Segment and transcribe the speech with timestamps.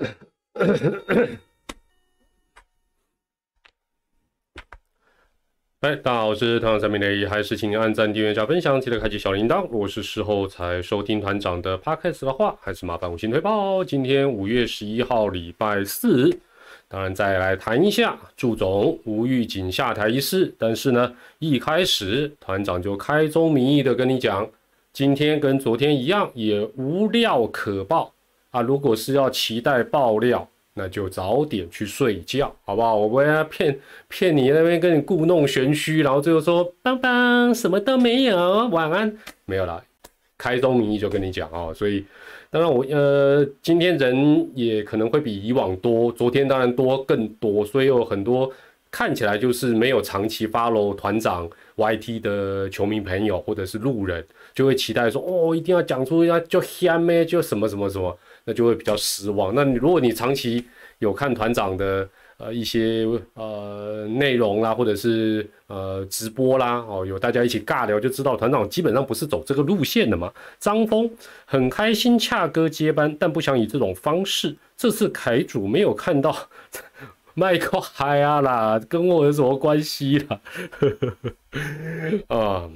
[0.00, 0.08] 嗨，
[5.96, 9.68] 大家好，我是团长三明雷，还是请按赞、订阅、加分享，记得开启小铃铛。
[9.70, 13.84] 如果是事后才收听团长的 podcast 的话，还是麻烦五星推报。
[13.84, 16.30] 今天五月十一号，礼拜四，
[16.88, 20.54] 当然再来谈一下祝总吴玉景下台一事。
[20.58, 24.50] 但是呢，一开始团长就开宗明义的跟你讲，
[24.94, 28.14] 今天跟昨天一样，也无料可报
[28.50, 28.60] 啊。
[28.62, 30.48] 如果是要期待爆料。
[30.74, 32.94] 那就早点去睡觉，好不好？
[32.94, 33.76] 我不要骗
[34.06, 39.12] 骗你那边跟你故弄玄虚，然后最后说邦邦什么都没有，晚安，
[39.46, 39.82] 没有啦，
[40.38, 41.74] 开宗明义就跟你讲哦。
[41.74, 42.04] 所以
[42.50, 48.50] 当然我呃今天人也可能会比以往多，昨天当然多更多，所以有很多
[48.92, 58.16] 看起来就是没有长期 follow 团长 YT 的球迷朋友或者是路人，就会期待说哦一定要讲出要就香咩就什么什么什么。
[58.50, 59.54] 那就会比较失望。
[59.54, 60.64] 那你如果你长期
[60.98, 70.32] 有看团长的呃一些呃内容啦，或者是呃直播啦，哦，有大家一起尬聊，就知道团长基本上不是走这个路线的嘛。
[70.58, 71.08] 张峰
[71.44, 74.56] 很开心恰哥接班，但不想以这种方式。
[74.76, 76.36] 这次凯主没有看到
[77.34, 80.40] 麦克嗨啊啦，跟我有什么关系啦？
[82.26, 82.68] 啊。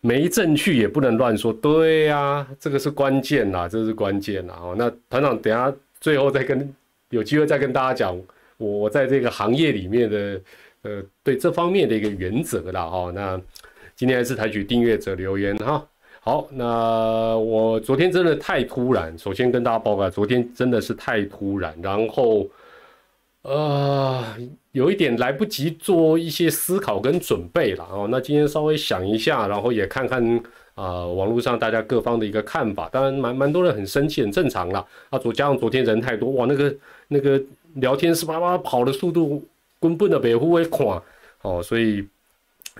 [0.00, 4.54] 没证据也不能乱说，对呀，这个是关键呐，这是关键呐。
[4.60, 6.74] 哦，那团长等下最后再跟
[7.10, 8.18] 有机会再跟大家讲，
[8.56, 10.40] 我在这个行业里面的
[10.82, 12.86] 呃对这方面的一个原则啦。
[12.86, 13.40] 哈，那
[13.94, 15.86] 今天还是采取订阅者留言哈。
[16.20, 22.48] 好，那我昨天真的太突然，首先跟大家报告，昨天真的是太突然，然后。
[23.42, 24.36] 呃，
[24.72, 28.06] 有一点来不及做一些思考跟准备了哦。
[28.10, 30.22] 那今天稍微想一下，然后也看看
[30.74, 32.86] 啊，网络上大家各方的一个看法。
[32.92, 34.84] 当然，蛮蛮多人很生气，很正常啦。
[35.08, 36.76] 啊，昨加上昨天人太多，哇，那个
[37.08, 37.42] 那个
[37.76, 39.42] 聊天是叭叭跑的速度，
[39.80, 41.02] 根本的北户会垮
[41.40, 41.62] 哦。
[41.62, 42.06] 所以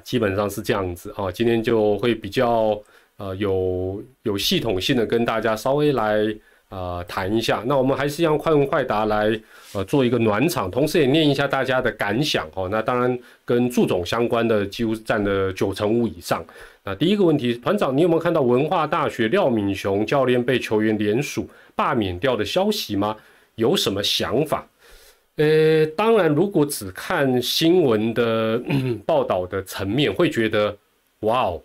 [0.04, 1.32] 基本上是这样子啊。
[1.32, 2.78] 今天就会比较
[3.16, 6.36] 呃有有系统性的跟大家稍微来。
[6.70, 9.28] 呃，谈一下，那我们还是用快问快答来，
[9.74, 12.68] 呃，做一个暖场，同时也念一下大家的感想哦。
[12.70, 16.44] 那当然跟祝总相关的几乎占了九成五以上。
[16.84, 23.16] 那第一个问题，团长，你有没有看到文化大学廖敏雄教练被球员联署罢免掉的消息吗？
[23.56, 24.64] 有什么想法？
[25.38, 28.62] 呃，当然，如果只看新闻的
[29.04, 30.76] 报道的层面，会觉得，
[31.22, 31.60] 哇哦，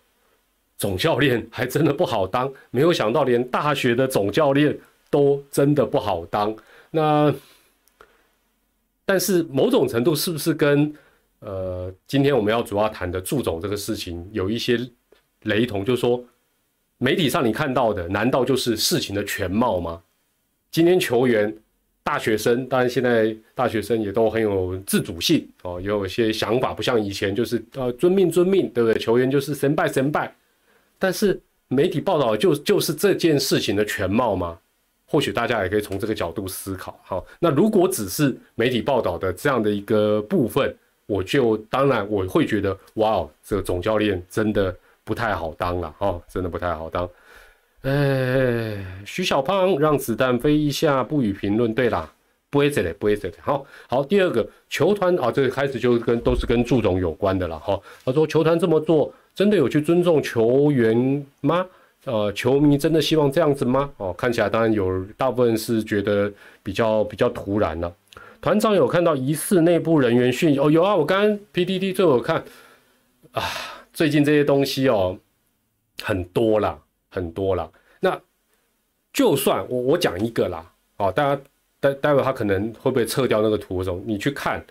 [0.80, 4.76] 总教练还真的不好当，没有想到连大学的总教练。
[5.16, 6.54] 都真的不好当，
[6.92, 7.34] 那
[9.06, 10.94] 但是某种程度是不是跟
[11.40, 14.78] 呃今天我们要主要谈的祝总这个事情有一些
[15.44, 15.86] 雷同？
[15.86, 16.22] 就是说
[16.98, 20.02] 媒体上你看到的，难道就是事情的全貌吗？
[20.70, 21.56] 今天球员、
[22.04, 29.00] 大学生，当然现在大学生也都很有自主性哦，也有一些想法，不像以前就是呃遵命遵命，对不对？
[29.00, 30.36] 球员就是神拜神拜，
[31.00, 31.40] 但是
[31.70, 34.60] 媒体报道就就是这件事情的全貌吗？
[35.16, 37.00] 或许大家也可以从这个角度思考。
[37.02, 47.10] 好，那如果只是媒体报道的这样的一个部分，我就当然我会觉得，哇哦，这个总教练真的不太好当了，哦，真的不太好当。
[47.84, 51.74] 哎，徐小胖让子弹飞一下，不予评论。
[51.74, 52.12] 对啦，
[52.50, 53.36] 不会这里，不会这里。
[53.40, 57.58] 好好，第二个球团啊，这个开始就跟都是跟祝总有关的了。
[57.58, 61.66] 哈，他说球团这么做，真的有去尊重球员吗？
[62.06, 63.92] 呃，球迷真的希望这样子吗？
[63.98, 67.94] 哦，看起来当然有大部分是觉得比较比较突然了。
[68.40, 72.44] 团长有看到疑似内部人员讯息哦，有啊，我刚刚 PDD 最后看
[73.32, 73.44] 啊，
[73.92, 75.18] 最近这些东西哦
[76.04, 76.80] 很多啦，
[77.10, 77.68] 很多啦。
[78.00, 78.22] 那
[79.12, 81.42] 就算我我讲一个啦，哦，大家
[81.80, 84.64] 待待会他可能会不会撤掉那个图的时候，你去看，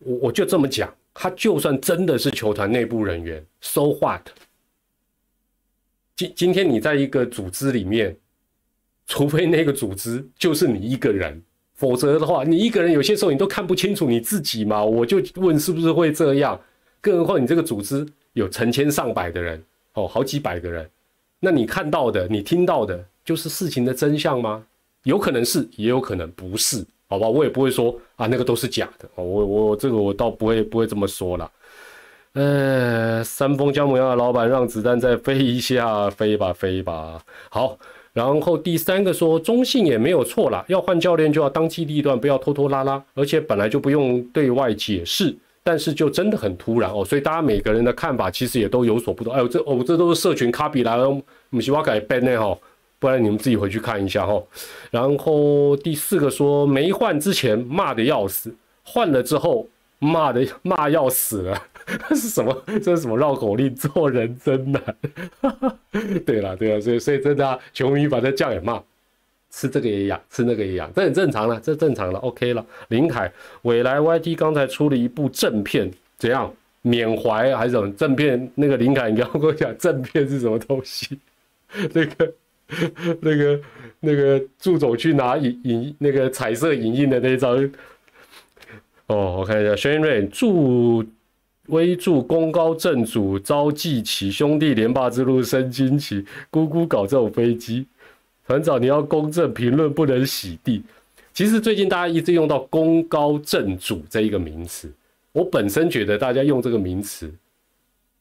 [0.00, 4.20] 我我就这么讲，他就算真的是球团内部人员，so what？
[6.20, 8.14] 今今天你在一个组织里面，
[9.06, 14.84] 除非那个组织就是你一个人，否则的话，你一个人有些时候你都看不清楚你自己嘛。
[14.84, 16.60] 我就问是不是会这样？
[17.00, 19.64] 更何况你这个组织有成千上百的人，
[19.94, 20.86] 哦，好几百个人，
[21.38, 24.62] 那你看到的、你听到的，就是事情的真相吗？
[25.04, 27.26] 有可能是，也有可能不是，好吧？
[27.26, 29.08] 我也不会说啊，那个都是假的。
[29.14, 31.50] 我我这个我倒不会不会这么说了。
[32.34, 37.20] 呃，三丰姜母鸭的老板让子弹再飞一下，飞吧飞吧。
[37.48, 37.76] 好，
[38.12, 49.32] 然后第三个说中信也没有错啦，要换教练就要当机立断，不要拖拖拉拉，而且本来就不用对外解释，但是就真的很突然哦，所以大家每个人的看法其实也都有所不同。
[49.32, 52.56] 哎呦，这哦这都是社群卡比来了，我们希望改变呢哈，
[53.00, 54.40] 不然你们自己回去看一下哈。
[54.92, 58.54] 然后第四个说，没换之前骂的要死，
[58.84, 59.66] 换了之后
[59.98, 61.62] 骂的骂要死了，
[62.14, 62.64] 是什么？
[62.82, 63.74] 这是什么绕口令？
[63.74, 64.82] 做人真难。
[66.26, 68.82] 对了，对了，所以所以真的，球迷把这叫也骂，
[69.50, 72.64] 吃这个也痒，吃那个也痒，这很正常了，这正常了，OK 了。
[72.88, 73.32] 林凯，
[73.62, 76.52] 未来 YT 刚才出了一部正片，怎样？
[76.82, 78.50] 缅怀还是什么正片？
[78.54, 81.18] 那个林凯，你刚刚跟我讲正片是什么东西？
[81.92, 82.32] 那个、
[83.20, 83.60] 那个、
[84.00, 87.70] 那个祝总去拿影影那个彩色影印的那一张。
[89.08, 91.04] 哦，我看一下，轩瑞祝
[91.70, 96.24] 威祝功高震主遭记起，兄弟连霸之路生惊奇。
[96.50, 97.86] 姑姑搞这种飞机，
[98.46, 100.82] 团长你要公正评论，不能洗地。
[101.32, 104.92] 其实最近大家一直用到功高震主这一个名词。
[105.32, 107.32] 我本身觉得大家用这个名词，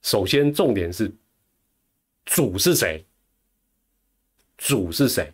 [0.03, 1.11] 首先重点是
[2.25, 3.03] 主是谁？
[4.57, 5.31] 主是谁？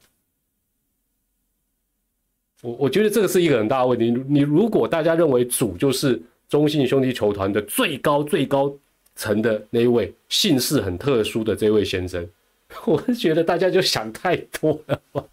[2.61, 4.09] 我我觉得这个是一个很大的问题。
[4.27, 8.73] 你如果大家认为主就是中信兄弟球团的最高最高
[9.15, 12.27] 层的那一位姓氏很特殊的这位先生，
[12.85, 15.27] 我是觉得大家就想太多了吧？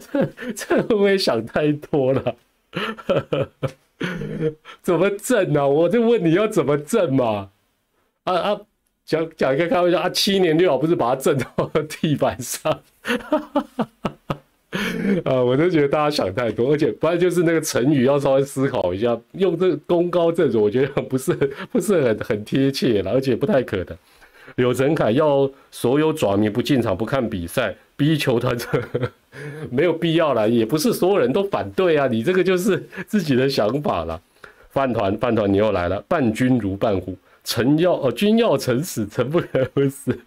[0.00, 2.36] 这 这会不会想太多了？
[4.82, 5.66] 怎么挣啊？
[5.66, 7.50] 我就问你要怎么挣嘛？
[8.24, 8.60] 啊啊，
[9.04, 12.82] 讲讲一个开玩笑啊，七年六老不是把它震到地板上？
[15.24, 21.32] 啊，我都觉得大家想太多，而且不然就是那个成语要稍微思考一下，用这个功高震主，我觉得不是
[21.72, 23.96] 不是很很贴切了，而且不太可能。
[24.56, 28.66] 柳承凯要所有爪迷不进场不看比赛，逼球团这
[29.70, 34.20] 没有必要了，也不是所有人都反对啊，你这个就是自己的想法了。
[34.70, 40.18] 饭团饭团，你又来了，伴君如伴虎，臣要哦君要臣死，臣不可不死。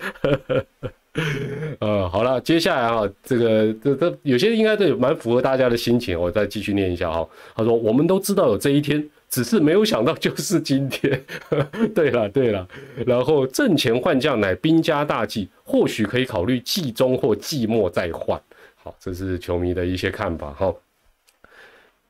[1.79, 7.27] 呃，好了，接下来啊，这个这这有些应该都蛮符合大家的心情，我再继续念一下哈。
[7.55, 9.09] 他说，我们都知道有这一天。
[9.29, 11.23] 只是没有想到，就是今天。
[11.95, 12.67] 对了，对了，
[13.07, 18.37] 然后阵前换将乃兵家大忌，或许可以考虑季中或季末再换。
[18.75, 20.75] 好，这是球迷的一些看法哈。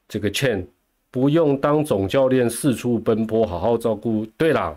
[0.10, 0.68] 这个劝
[1.12, 4.26] 不用当总教练四处奔波，好好照顾。
[4.36, 4.76] 对啦，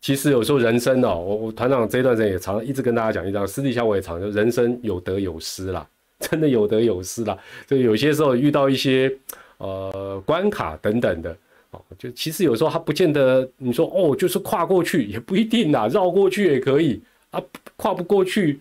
[0.00, 5.86] 其实有时候人生哦，我我团长这段时间也常一直跟大家讲一讲，私底下我也常，就人生有得有失啦，
[6.18, 7.36] 真的有得有失啦。
[7.66, 9.12] 就有些时候遇到一些
[9.58, 11.36] 呃关卡等等的。
[11.72, 17.00] 哦，就其实有时候他不见得，你说哦，就是跨过去也不一定啦， 绕过去也可以
[17.30, 17.40] 啊，
[17.76, 18.58] 跨不过去，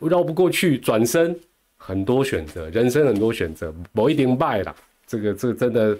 [0.00, 1.38] 绕不过去，转身
[1.76, 4.74] 很多选择，人生很多选择，某一定败了，
[5.06, 5.98] 这个这个真的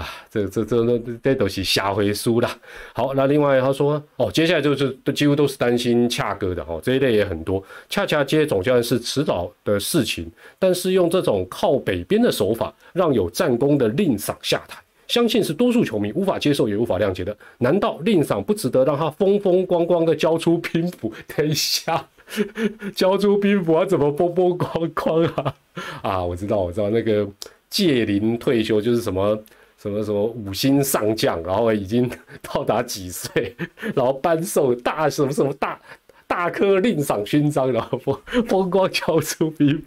[0.00, 2.48] 啊，这这这这这都是下回书了。
[2.94, 14.78] 好，那另外他说哦，接下来就是都几乎都是担心恰哥的哈，这一类也很多，恰恰接总教练是迟早的事情，但是用这种靠北边的手法，让有战功的令赏下台。
[15.06, 17.36] 相信是多数球迷无法接受也无法谅解的。
[17.58, 21.12] 难道令赏不值得让他风风光光的交出兵符？
[21.36, 22.08] 等一下，
[22.94, 25.54] 交出兵符，他怎么风风光光啊？
[26.00, 27.28] 啊，我知道，我知道，那个
[27.68, 29.36] 届龄退休就是什么
[29.80, 32.10] 什么什么五星上将，然后已经
[32.42, 33.56] 到达几岁，
[33.94, 35.80] 然后颁授大什么什么大
[36.26, 39.82] 大科令赏勋章，然后风风光交出兵。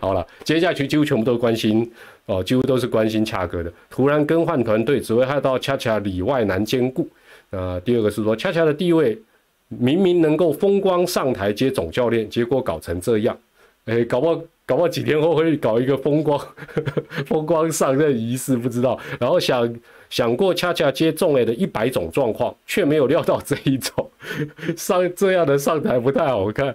[0.00, 1.90] 好了，接下去几乎全部都关心。
[2.26, 3.72] 哦，几乎都是关心恰哥的。
[3.88, 7.08] 突然更换团队，只会害到恰恰里外难兼顾。
[7.50, 9.20] 呃，第二个是说，恰恰的地位
[9.66, 13.36] 明明能够风光上台接总教练，结果搞成这样。
[13.90, 16.38] 哎，搞不好搞不好几天后会搞一个风光
[17.26, 18.96] 风光上任仪式，不知道。
[19.18, 19.74] 然后想
[20.08, 24.08] 想过恰恰接众 A 的一百种状况，却没有料到这一种
[24.76, 26.72] 上这样的上台不太好看。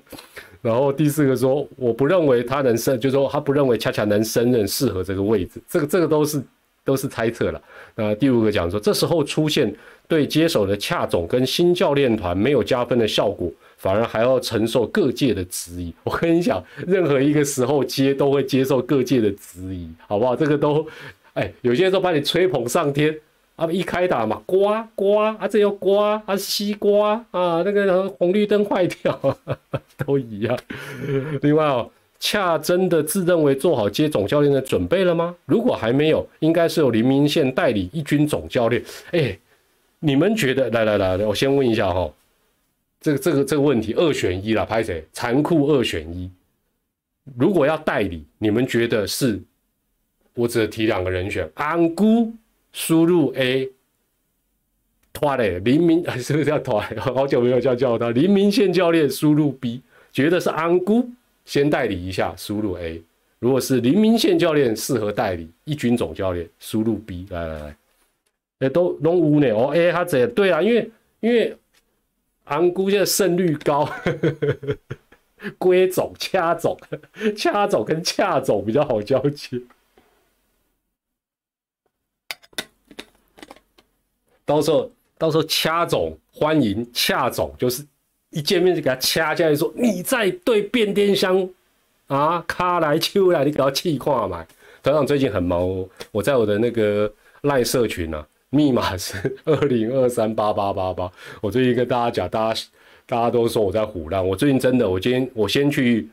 [0.62, 6.43] 然后第四个说，我不认为他能胜，就说他不认为恰恰能胜任适合这个位置，这个这个都是
[6.84, 7.62] 都是猜测了。
[7.95, 9.74] 那第五个讲说，这时候出现
[10.07, 15.94] 对接手的恰总跟新教练团没有加分的效果，反而还要承受各界的质疑。
[16.03, 20.36] 我跟你讲，任何一个时候接都会接受各界的质疑，好不好？
[20.36, 20.86] 这个都，
[21.34, 23.17] 哎，有些时候把你吹捧上天。
[23.55, 29.38] 啊，一开打嘛，刮刮啊，这要刮啊，西瓜啊，那个红绿灯坏掉，
[30.05, 30.60] 都一样。
[31.41, 31.89] 另外哦，
[32.20, 35.34] 恰真的自认为做好接总教练的准备了吗？
[35.46, 38.84] 如果还没有，应该是由林明宪代理一军总教练。
[39.12, 39.39] 哎，
[40.01, 40.70] 你们觉得？
[40.72, 42.12] 来来来，我先问一下哈，
[43.05, 45.05] 这个这个这个问题，二选一了，拍谁？
[45.13, 46.27] 残酷二选一。
[47.38, 49.39] 如果要代理，你们觉得是？
[50.33, 52.33] 我只提两个人选，安姑。
[52.74, 53.69] 输入 A，
[55.13, 56.81] 拖嘞，林明 是不是叫拖？
[56.97, 59.07] 好久没有叫叫他林明宪教练。
[59.07, 59.81] 输入 B，
[60.12, 61.07] 觉得是安姑
[61.45, 63.00] 先代理一下，输入 A。
[63.38, 67.27] 如果是林明宪教练适合代理一军总教练，输入 B。
[67.29, 67.75] 来来来，
[68.62, 69.67] 哎，都拢有呢哦。
[69.75, 71.55] 哎，他这对啊，因为因为
[72.45, 73.87] 安姑现在胜率高，
[75.59, 76.79] 归总掐总
[77.35, 79.61] 掐总跟恰总比较好交接。
[84.45, 87.85] 到时候到时候掐总欢迎恰总，就是
[88.29, 91.47] 一见面就给他掐下来，说你在对变电箱。
[92.07, 94.45] 啊，卡来秋来，你给他气化嘛？
[94.83, 97.11] 团长最近很忙哦，我在我的那个
[97.41, 101.12] 赖社群啊，密码是二零二三八八八八。
[101.41, 102.62] 我最近跟大家讲，大家
[103.05, 104.25] 大家都说我在胡乱。
[104.25, 106.07] 我最近真的，我今天我先去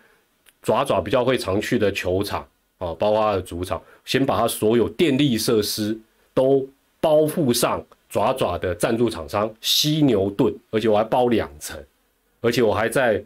[0.61, 2.40] 爪爪比较会常去的球场
[2.78, 5.96] 啊，包括他的主场，先把他所有电力设施
[6.34, 6.68] 都
[7.00, 11.80] 包覆上爪爪的赞助厂商犀牛盾，而且我还包两层，
[12.40, 13.22] 而且我还在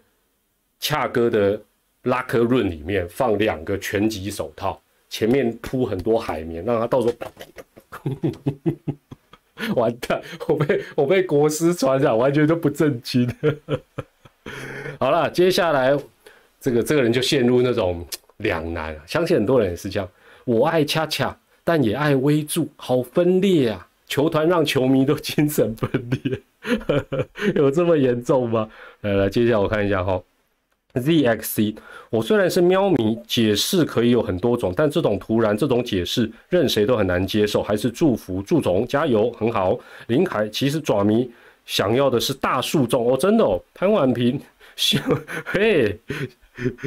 [0.79, 1.59] 恰哥的。
[2.07, 4.81] 拉克润里面放两个拳击手套，
[5.11, 7.15] 前面铺很多海绵，让他到时候，
[9.75, 13.29] 完蛋，我被我被国师传染，完全都不正经。
[15.01, 15.97] 好了，接下来
[16.61, 18.07] 这个这个人就陷入那种
[18.39, 20.09] 两难，相信很多人也是这样。
[20.45, 23.89] 我爱恰恰，但也爱威助，好分裂啊！
[24.07, 26.41] 球团让球迷都精神分裂，
[27.57, 28.69] 有这么严重吗？
[29.01, 30.23] 来来，接下来我看一下哈。
[30.97, 31.77] ZXC，
[32.11, 37.63] 我虽然是喵迷，解释可以有很多种，但这种突然这种解释，任谁都很难接受。
[37.63, 39.79] 还是祝福祝总加油，很好。
[40.09, 41.31] 林凯，其实爪迷
[41.65, 43.63] 想要的是大树种哦，真的哦。
[43.75, 44.41] 潘婉平
[44.77, 44.99] 修，
[45.45, 45.99] 嘿，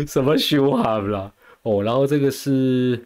[0.07, 1.31] 什么修好了
[1.63, 1.83] 哦？
[1.83, 2.99] 然后这个是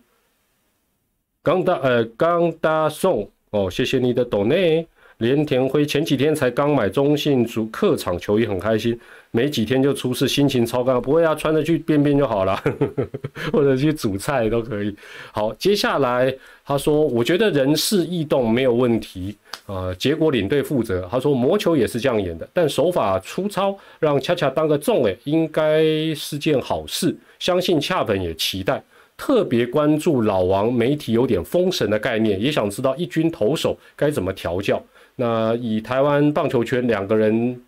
[1.41, 4.87] 刚大呃刚大送哦，谢谢你的抖内。
[5.23, 8.99] 连田辉前几天才刚买中信主客场球衣，很开心。
[9.31, 11.01] 没几天就出事，心情超干。
[11.01, 12.61] 不会啊，穿着去便便就好了，
[13.51, 14.95] 或者去煮菜都可以。
[15.31, 16.31] 好，接下来
[16.63, 21.07] 他说，我觉得人事异动没有问题啊，结果领队负责。
[21.09, 25.81] 他说魔球也是这样演的，但手法粗糙，让恰恰当个重诶，应该
[26.13, 27.15] 是件好事。
[27.39, 28.83] 相信恰本也期待，
[29.17, 34.79] 特别关注老王媒体有点封神的概念，也想知道一军投手该怎么调教。
[35.15, 37.61] 那以台湾棒球圈两个人。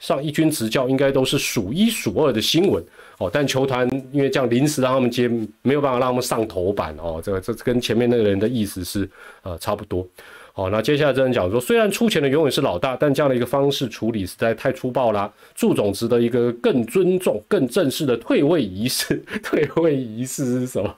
[0.00, 2.80] 上一军执教应该都是数一数二的新闻
[3.18, 5.28] 哦，但球团因为这样临时让他们接，
[5.62, 7.20] 没有办法让他们上头版哦。
[7.20, 9.10] 这个这跟前面那个人的意思是
[9.42, 10.06] 呃差不多。
[10.52, 15.28] 好，那接下来这人讲说，虽然出钱的永远是老大，但这样的一个方式处理实在太粗暴啦。
[15.56, 19.20] 祝总值得一个更尊重、更正式的退位仪式。
[19.42, 20.94] 退位仪式是什么？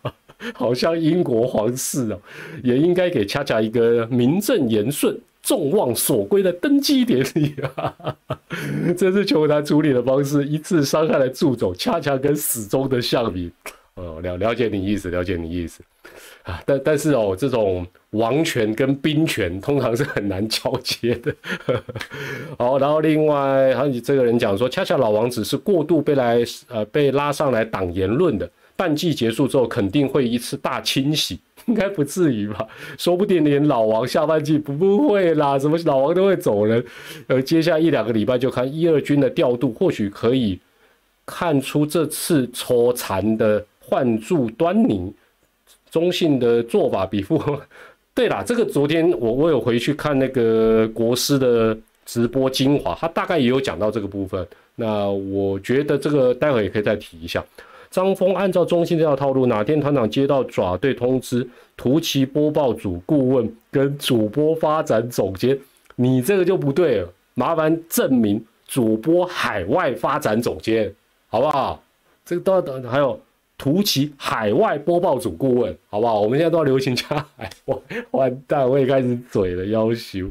[0.55, 2.21] 好像英国皇室哦，
[2.63, 5.19] 也应该给恰恰一个名正言顺。
[5.43, 8.17] 众望所归的登基典礼啊！
[8.97, 13.51] 这是球坛处理的方式，一次伤害了祝总，恰恰跟死忠的相比，
[13.95, 15.83] 哦，了了解你意思，了解你意思
[16.45, 16.63] 啊！
[16.67, 21.35] 但但是哦，这种王权跟兵权通常是很难交接的。
[22.59, 31.39] 好，然后另外还有这个人讲说，恰恰老王子是过度被来呃被拉上来挡言论的，半季结束之后肯定会一次大清洗。
[31.71, 32.67] 应该不至于吧？
[32.99, 36.85] 说不定连老王下半季不会啦，什么老王都会走人。
[37.29, 40.59] 呃，接下来一两个礼拜就看一二军的调度，或许可以
[41.25, 45.13] 看出这次抽残的换注端倪。
[45.91, 47.43] 中信的做法比富，
[48.15, 54.47] 对啦，这个昨天我我有回去看那个国师的直播精华，他大概也有讲到这个部分。
[54.77, 57.45] 那我觉得这个待会也可以再提一下。
[57.91, 65.59] 张峰按照中心这套套路，哪天团长接到爪队通知，图奇播报组顾问跟主播发展总监，
[65.97, 70.95] 你这个就不对了，麻烦证明主播海外发展总监，
[71.29, 71.83] 好不好？
[72.25, 73.21] 这个都要等，还有
[73.59, 76.21] 图奇海外播报组顾问，好不好？
[76.21, 77.05] 我们现在都要流行加
[77.37, 77.77] 海外，
[78.13, 80.31] 完蛋，我也开始嘴了，要求。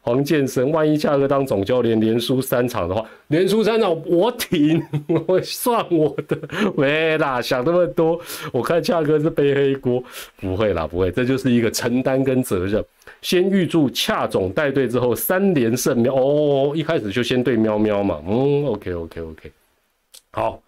[0.00, 4.82] 黄建生，万一恰哥当总教练连输三场的话，连输三场我挺，
[5.26, 6.38] 我算 我的，
[6.76, 8.20] 没啦，想那么多。
[8.52, 10.02] 我看恰哥是背黑锅，
[10.40, 12.84] 不会啦，不会，这就是一个承担跟责任。
[13.22, 19.52] 先预祝恰总带队之后三连胜喵哦，一开始就先对喵喵嘛，嗯，OK OK OK，
[20.30, 20.62] 好。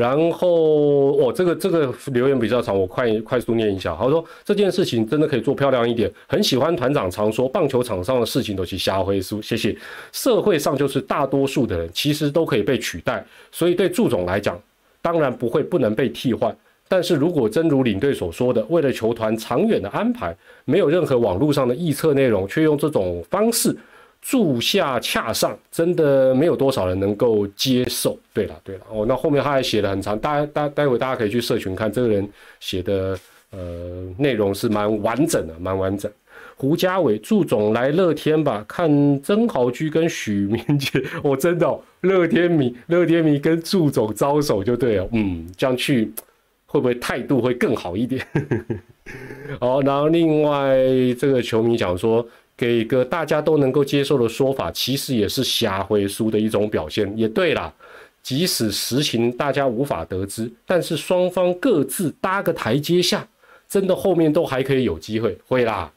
[0.00, 3.94] 然后哦，这个这个留言比较长，我快快速念一下。
[3.94, 9.76] 他说这件事情真的可以做漂亮一点，很喜欢团长常说棒球场上的事情都去瞎回书，谢谢。
[10.10, 14.58] 社会上就是大多数的人其实都可以被取代，所以对祝总来讲，
[15.02, 16.56] 当然不会不能被替换。
[16.88, 23.76] 但是如果真如领队所说的，为了球团长远的安排，没有任何网络上的预测内容，却用这种方式
[24.20, 28.18] 住下恰上，真的没有多少人能够接受。
[28.34, 32.28] 对了，对了，哦，那后面他还写了很长，大家待待会大家可以去社群看，这个人
[32.60, 33.18] 写的
[33.50, 36.10] 呃内容是蛮完整的，蛮完整。
[36.54, 46.12] 胡家伟，祝总来乐天吧，看曾豪居跟许明杰，我真的乐天迷，乐天迷跟祝总招手就对了，嗯，这样去
[46.66, 48.24] 会不会态度会更好一点？
[49.58, 50.76] 好， 然后另外
[51.18, 52.24] 这个球迷讲说。
[52.60, 57.10] 给个大家都能够接受的说法，其实也是瞎回书的一种表现。
[57.16, 57.72] 也对啦，
[58.22, 63.26] 即使实情大家无法得知，但是双方各自搭个台阶下，
[63.66, 65.90] 真的后面都还可以有机会，会啦，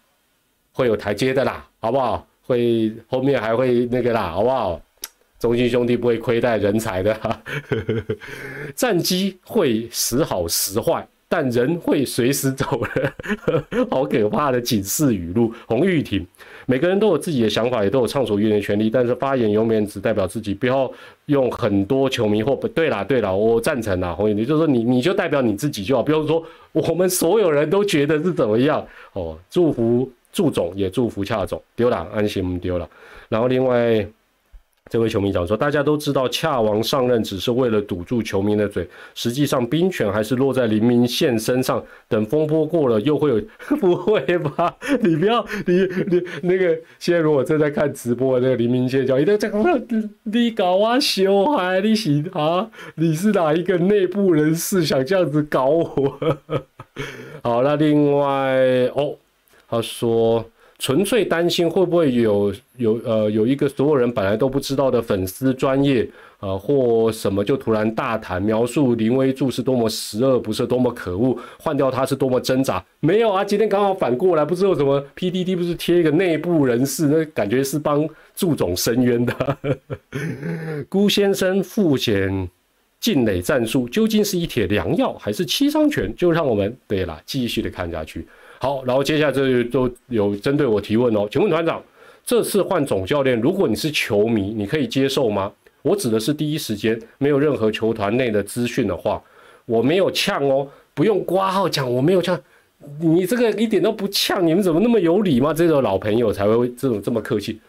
[0.71, 2.25] 会有台阶的啦，好不好？
[2.43, 4.81] 会后面还会那个啦，好不好？
[5.37, 7.41] 中心兄弟不会亏待人才的，
[8.73, 11.05] 战机会时好时坏。
[11.29, 13.11] 但人会随时走的，
[13.89, 15.51] 好可怕的警示语录。
[15.65, 16.23] 洪玉婷，
[16.65, 20.91] 每个人都有自己的想法，也都有畅所欲言的权利，但是发言永远只代表自己，不要
[21.25, 29.37] 用很多球迷或不对啦，对啦，我赞成啦，洪玉婷，就是说你你就代表你自己就好，不用说我们所有人都觉得是怎么样哦。
[29.49, 32.89] 祝福祝总，也祝福恰总，丢了安心丢了。
[33.29, 34.05] 然后另外。
[34.91, 41.83] 这位球迷讲说：“大家都知道，恰王上任只是为了堵住球迷的嘴，实际上兵权还是落在林明宪身上。
[42.07, 43.41] 等风波过了，又会有？
[43.77, 44.75] 不会吧？
[45.01, 49.51] 你不要，你你那个现在如果正在看直播那个林明宪，叫你都讲
[50.23, 52.69] 你搞啊小孩，你是啊？
[52.95, 56.19] 你是哪一个内部人士想这样子搞我？
[57.41, 58.53] 好，那另外
[58.93, 59.15] 哦，
[59.67, 60.45] 他说。”
[60.83, 66.05] 纯粹担心会不会有有呃有一个所有人本来都不知道的粉丝专业
[66.41, 79.57] 啊或什么就突然大谈描述林威柱是多么十恶不赦多么可恶换掉他是多么挣扎没有啊今天刚好反过来不知道什么 PDD 不是贴一个内部人士那感觉是帮祝总申冤的。
[80.89, 82.49] 辜先生复显
[82.99, 86.13] 进垒战术究竟是一帖良药还是七伤拳？
[86.17, 88.27] 就让我们对了继续的看下去。
[88.63, 91.83] 好，然后接下来这都有针对我提问哦，请问团长，
[92.25, 95.51] 这次换总教练，如果你是球迷，你可以接受吗？
[95.81, 99.21] 我指的是第一时间没有任何球团内的资讯的话，
[99.65, 102.41] 我没有呛哦，不用挂号讲我没有呛，
[103.01, 105.53] 你这个一点都不呛，你们怎么那么有礼貌？
[105.53, 107.59] 这种老朋友才会这种这么客气。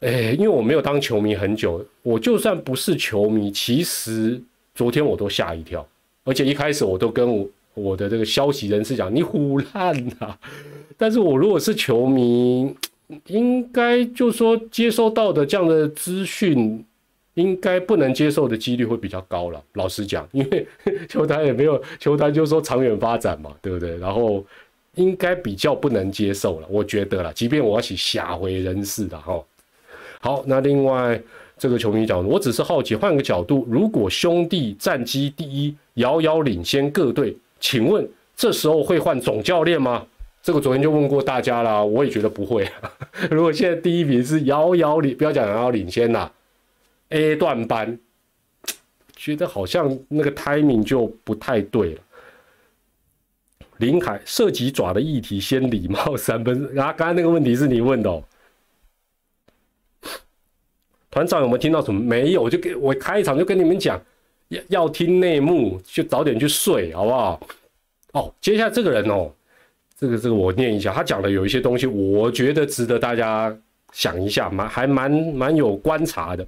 [0.00, 4.42] 哎，因为我没有当球迷很久，我就算不是球迷，其实
[4.74, 5.86] 昨天我都吓一跳，
[6.24, 7.48] 而且一开始我都跟我。
[7.74, 10.36] 我的这个消息人士讲你胡乱呐，
[10.96, 12.74] 但是我如果是球迷，
[13.26, 16.84] 应该就说接收到的这样的资讯，
[17.34, 19.62] 应该不能接受的几率会比较高了。
[19.74, 20.66] 老实讲，因为
[21.08, 23.96] 球坛也没有球坛就说长远发展嘛，对不对？
[23.98, 24.44] 然后
[24.94, 29.42] 应该比较不能接受了，我觉得了，即便我要去下回人事的哈。
[30.20, 31.20] 好，那另外
[31.58, 37.36] 这个球迷讲，我只是好奇，换个角度，如果兄弟战绩第一，遥遥领先各队。
[37.64, 40.06] 请问这时候会换总教练吗？
[40.42, 42.70] 这个昨天就问过大家了，我也觉得不会。
[43.30, 46.30] 如果现在第一名是遥遥领，不要讲遥遥领先啦
[47.08, 47.98] ，A 段班，
[49.16, 52.00] 觉得好像那个 timing 就不太对了。
[53.78, 56.68] 林海涉及爪的议题，先礼貌三分。
[56.74, 58.22] 然 后刚刚那个问题是你问的哦。
[61.10, 61.98] 团长有没有听到什么？
[61.98, 63.98] 没有，我就给我开场就跟你们讲。
[64.68, 67.40] 要听内幕，就早点去睡，好不好？
[68.12, 69.30] 哦，接下来这个人哦，
[69.98, 73.56] 这个这个我念一下，他讲的有一些东西，我觉得值得大家
[73.92, 76.46] 想一下，蛮还蛮蛮有观察的。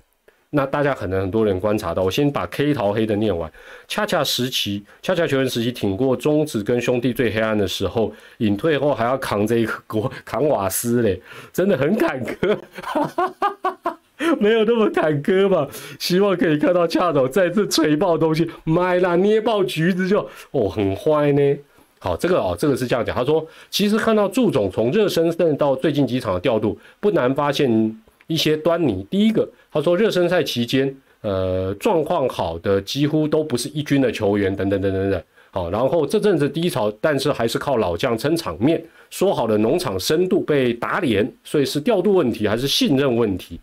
[0.49, 3.53] 那大家可能很多人观察到，我先把 K 桃黑的念完。
[3.89, 11.21] 恰恰时期，恰恰球员时期挺过中子跟兄弟最黑暗的时候，隐退后还要扛这一个锅，扛瓦斯嘞，
[11.53, 12.57] 真的很坎坷。
[14.41, 15.69] 没有那么坎坷吧？
[15.99, 21.57] 希望可以看到恰总再次锤爆东西，买啦捏爆橘子就哦很坏呢。
[21.99, 23.15] 好，这个哦，这个是这样讲。
[23.17, 29.05] 他说，其实看到祝总从热身赛到最近几场的调度，不难发现一些端倪。
[29.11, 35.23] 第一个，他说热身赛期间，呃，状况好的几乎都不是一军的球员，等等等等等。
[35.51, 38.83] 好，然后这阵子低潮，但是还是靠老将撑场面。
[39.09, 43.59] 说好的农场深度被打脸，所以是调度问题还是信任问题？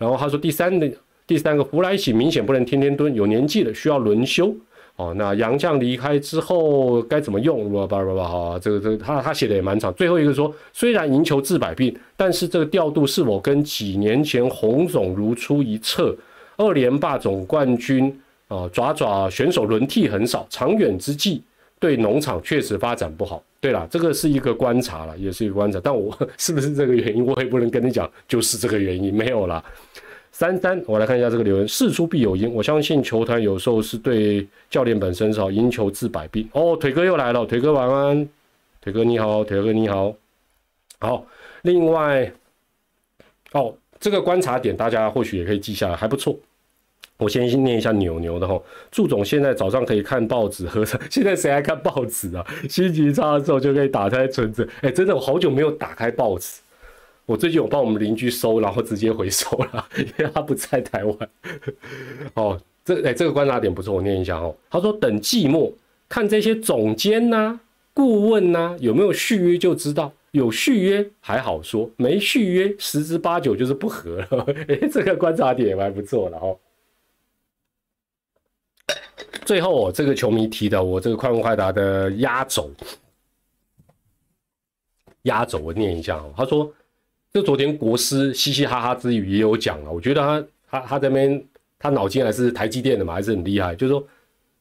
[0.00, 0.90] 然后他说，第三的
[1.26, 4.52] 第三个胡来喜明显不能天天蹲，有年纪了需要轮休。
[4.96, 7.70] 哦，那杨绛离开之后该怎么用？
[7.72, 9.92] 吧吧吧吧，好，这个这个他他写的也蛮长。
[9.94, 16.16] 最后一个说，虽然赢球治百病，但是这个调度是否跟几年前洪总如出一辙？
[16.56, 18.14] 二连霸总冠军
[18.48, 21.42] 啊，爪爪选手轮替很少，长远之计
[21.80, 23.42] 对农场确实发展不好。
[23.58, 25.80] 对了，这个是一个观察了，也是一个观察。
[25.82, 29.64] 但我 是不是这个原因，我也不能跟你讲，就是这个原因没有了。
[30.32, 32.50] 三三，我来看一下这个留言，事出必有因。
[32.54, 36.48] 我相信球团有时候是对教练本身是好，赢球治百病。
[36.52, 38.28] 哦，腿哥又来了，腿哥晚安，
[38.80, 40.14] 腿哥你好，腿哥你好。
[41.00, 41.26] 好，
[41.62, 42.32] 另外，
[43.52, 46.38] 哦，这个观察点大家或许也可以记下来，还不错。
[47.20, 52.44] 我先念一下牛牛的哈，祝总现在早上可以看报纸喝茶， 现在谁还看报纸啊？
[52.68, 54.66] 心情差的时候就可以打开存折。
[54.80, 56.60] 哎，真的，我好久没有打开报纸。
[57.26, 61.16] 我最近有帮我们邻居收，然后直接回收了， 因为他不在台湾。
[62.34, 64.56] 哦，这哎，这个观察点不错，我念一下哦。
[64.70, 65.72] 他说等季末
[66.08, 67.60] 看这些总监呐、
[67.92, 74.46] 顾问呐有没有续约就知道，有续约还好说，没续约十之八九就是不合了。
[74.66, 76.58] 哎，这个观察点也还不错了哦。
[79.44, 82.70] 最后，我这个球迷提的，我这个快问快答的压轴，
[85.22, 86.32] 压轴我念一下哦。
[86.36, 86.72] 他说，
[87.32, 91.44] 就昨天国师嘻嘻哈哈之余也有讲了，我觉得他他他这边
[91.78, 93.74] 他脑筋还是台积电的嘛，还是很厉害。
[93.74, 94.06] 就是说，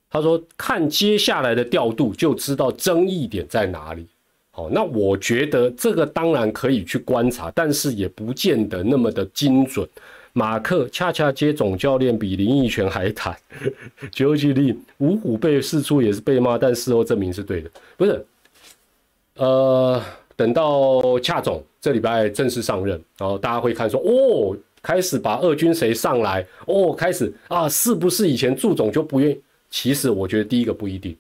[0.10, 4.08] 他说看接下来的调度就知道争议点在哪里。
[4.52, 9.88] 好，那我觉得这个当然可以去观察，但是也不见得那么的精准。
[10.40, 13.38] 马克恰恰接总教练比林奕泉还坦，
[14.10, 18.26] 九吉利五虎被释出也是被骂，但事后证明是对的，不是？
[19.36, 20.02] 呃，
[20.38, 29.42] 等到恰总这礼拜正式上任，然后大家会看说，哦，开始把二军谁上来，哦，开始啊，是不是以前祝总就不愿意？
[29.70, 31.14] 其实我觉得第一个不一定，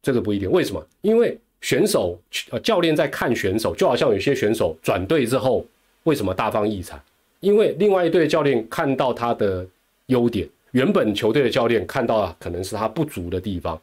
[0.00, 0.82] 这个不一定，为什么？
[1.02, 2.18] 因为选手
[2.50, 5.66] 呃教练在看选手，就好像有些选手转队之后，
[6.04, 6.98] 为什么大放异彩？
[7.40, 9.66] 因为另外一队教练看到他的
[10.06, 13.80] 优点，原本球队的教练看到了可能是他不足的地方，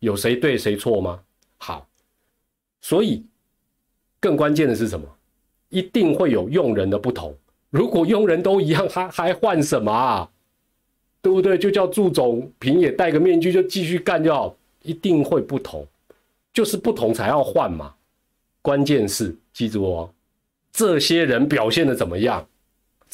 [0.00, 1.20] 有谁对谁错吗？
[1.56, 1.86] 好，
[2.80, 3.24] 所以
[4.20, 5.06] 更关键的是什么？
[5.70, 7.34] 一定会有用人的不同。
[7.70, 10.30] 如果用人都一样，还还换什么啊？
[11.22, 11.56] 对不对？
[11.56, 14.54] 就叫祝总平也戴个面具就继续干就好。
[14.82, 15.86] 一定会不同，
[16.52, 17.94] 就是不同才要换嘛。
[18.60, 20.10] 关键是记住哦，
[20.70, 22.46] 这些人表现的怎么样？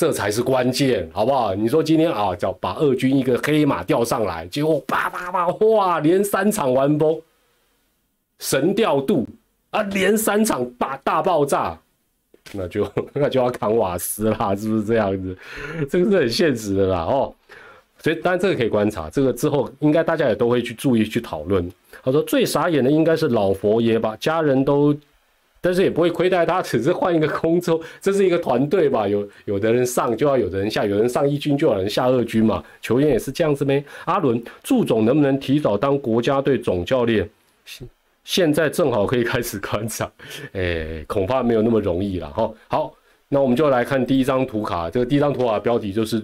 [0.00, 1.54] 这才是关键，好不好？
[1.54, 7.20] 你说今天啊，叫把二军一个黑马调上来，结果叭叭叭，哇，连三场完崩，
[8.38, 9.26] 神调度
[9.68, 11.78] 啊，连三场大大爆炸，
[12.54, 15.36] 那就 那就要扛瓦斯啦，是不是这样子？
[15.90, 17.34] 这个是很现实的啦，哦。
[17.98, 21.70] 所以当然这个可以观察，这个之后应该大家也都会去注意去讨论。
[22.02, 24.96] 他说最傻眼的应该是老佛爷吧，家人都。
[25.60, 29.06] 但是也不会亏待他，只是换一个工作，这是一个团队吧？
[29.06, 32.64] 有有的人上就要有的人下，有人上一军就有人下二军嘛。
[32.80, 33.84] 球员也是这样子呗。
[34.06, 37.28] 阿伦，祝总能不能提早当国家队总教练？
[37.66, 37.86] 现
[38.24, 40.10] 现在正好可以开始观察，
[40.52, 42.50] 哎，恐怕没有那么容易了哈。
[42.68, 42.94] 好，
[43.28, 44.88] 那我们就来看第一张图卡。
[44.88, 46.22] 这个第一张图卡标题就是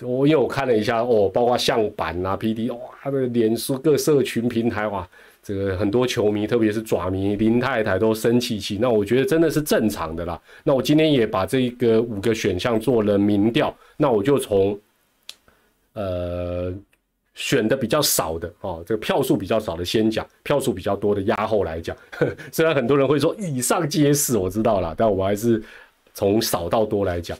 [0.00, 5.06] 我因为我看了一下哦，包括相板啊、P D 哇，他的脸书各社群平台哇。
[5.42, 10.38] 这个很多球迷，特别是爪迷林太太都生气气，那我觉得真的是正常的啦。
[10.62, 14.78] 那我今天也把这个五个选项做了民调，那我就从
[15.94, 16.70] 呃
[17.34, 21.96] 选的比较少的哦，这个票数比较少的先讲，票数比较多的压后来讲。
[22.52, 25.62] 虽然很多人会说以上皆是，我知道了，但我还是
[26.12, 27.36] 从少到多来讲。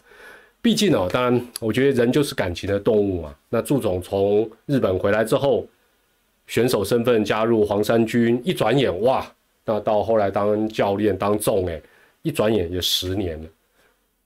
[0.62, 3.34] 毕竟哦，当然我觉得人就是感情的动物嘛。
[3.50, 5.66] 那祝总从日本回来之后。
[6.50, 9.24] 选手身份加入黄山军，一转眼哇，
[9.64, 11.80] 那到后来当教练当众哎，
[12.22, 13.48] 一转眼也十年了。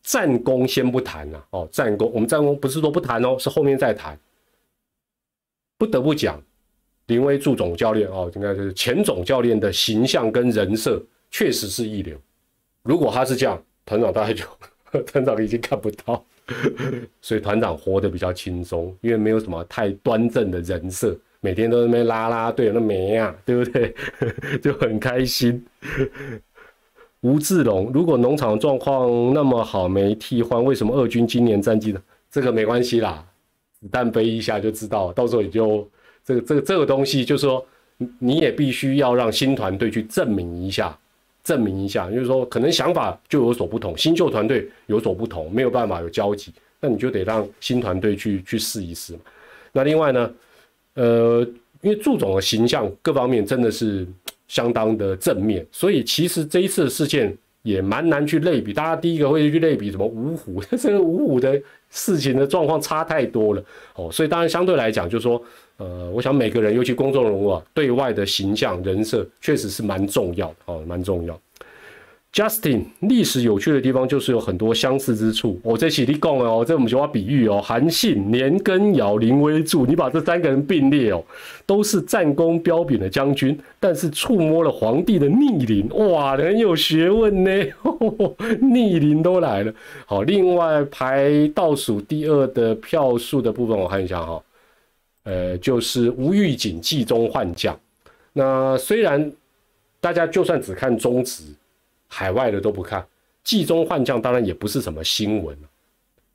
[0.02, 4.18] 战功先不谈呐，哦，战功我们战功不是说不谈哦，是后面再谈。
[5.76, 6.42] 不得不讲，
[7.08, 12.18] 林威助总教练哦，应该就是前总教练的形象跟人设确实是一流。
[12.84, 14.46] 如果他是这样，团长大概就
[15.04, 16.24] 团长已经看不到，
[17.20, 21.14] 所以团长活得比较轻松，因为没有什么太端正的人设。
[21.44, 23.94] 每天都在那边拉拉队，那没啊， 对不对？
[24.62, 25.62] 就很开心。
[27.20, 32.00] 吴志龙，如果农场状况那么好，没替换，为什么二军今年战绩呢？
[32.30, 33.22] 这个没关系啦，
[33.78, 35.86] 子弹飞一下就知道，到时候你就
[36.24, 37.62] 这个这个这个东西，就是说
[38.18, 40.98] 你也必须要让新团队去证明一下，
[41.42, 49.20] 证明一下，就是说可能想法就有所不同，新旧团队有所不同，没有办法有交集，那你就得让新团队去去试一试嘛。
[49.72, 50.32] 那另外呢？
[50.94, 51.46] 呃，
[51.82, 54.06] 因为祝总的形象各方面真的是
[54.48, 58.72] 相当的正面，所以其实这一次的事件也蛮难去类比。
[58.72, 63.64] 大家第一个会去类比什么五虎， 这个五虎的事情的状况差太多了
[63.96, 64.10] 哦。
[64.12, 65.42] 所以当然相对来讲，就是说，
[65.78, 71.40] 呃，我想每个人，尤其公众人物啊，对外的形象人设确实是蛮重要的哦，蛮重要。
[72.34, 75.56] Justin，历史有趣的地方就是有很多相似之处。
[75.62, 81.22] 我这起立讲哦，这我们就要比喻哦，韩信、年羹尧、林威柱，你把这三个人并列哦，
[81.64, 87.50] 都是战功彪炳的将军，但是触摸了皇帝的逆鳞，哇，很有学问呢，
[88.60, 89.72] 逆鳞都来了。
[90.04, 94.42] 好，另外排倒数第二的票数的部分，我看一下哈，
[95.22, 97.78] 呃，就是吴玉景季中换将。
[98.32, 99.30] 那虽然
[100.00, 101.44] 大家就算只看中职。
[102.16, 103.04] 海外的都不看，
[103.42, 105.58] 季中换将当然也不是什么新闻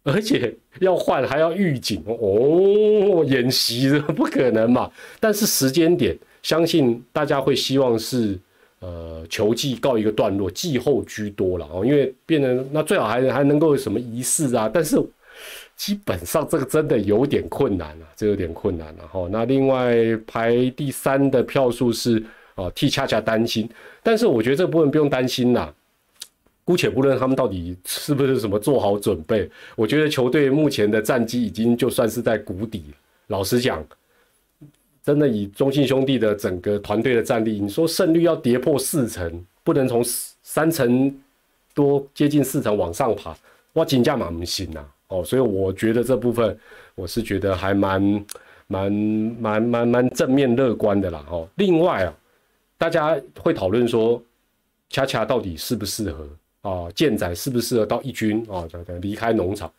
[0.03, 4.91] 而且要换还要预警哦，演习不可能嘛。
[5.21, 6.13] 但是时间点，
[6.43, 8.37] 相信大家会希望是
[8.79, 15.01] 呃球季告一个段落，季后居多了哦，因为变成那最好还还能够有什么仪式啊，但是
[15.77, 19.29] 基本上这个真的有点困难了，这有点困难了哈。
[19.31, 19.95] 那另外
[20.27, 22.21] 排第三的票数是。
[22.59, 23.69] 哦，替恰恰担心，
[24.03, 25.73] 但是我觉得这部分不用担心啦。
[26.65, 32.83] 姑且不论他们到底是不是什么做好准备，我觉得球队目前的战绩已经就算是在谷底。
[33.27, 33.83] 老实讲，
[35.03, 40.03] 真的以中信兄弟的整个团队的战力，你说胜率要跌破四成，不能从
[40.43, 41.11] 三成
[41.73, 43.35] 多接近四成往上爬，
[43.73, 44.85] 哇，金价蛮不行呐。
[45.07, 46.55] 哦，所以我觉得这部分
[46.93, 48.25] 我是觉得还蛮
[48.67, 51.25] 蛮蛮蛮蛮正面乐观的啦。
[51.31, 52.13] 哦，另外啊。
[52.79, 54.23] 大家会讨论说，
[54.89, 56.29] 恰恰到底适不适合
[56.61, 56.89] 啊？
[56.95, 58.65] 健仔适不适合到一军啊？
[59.01, 59.69] 离开农场，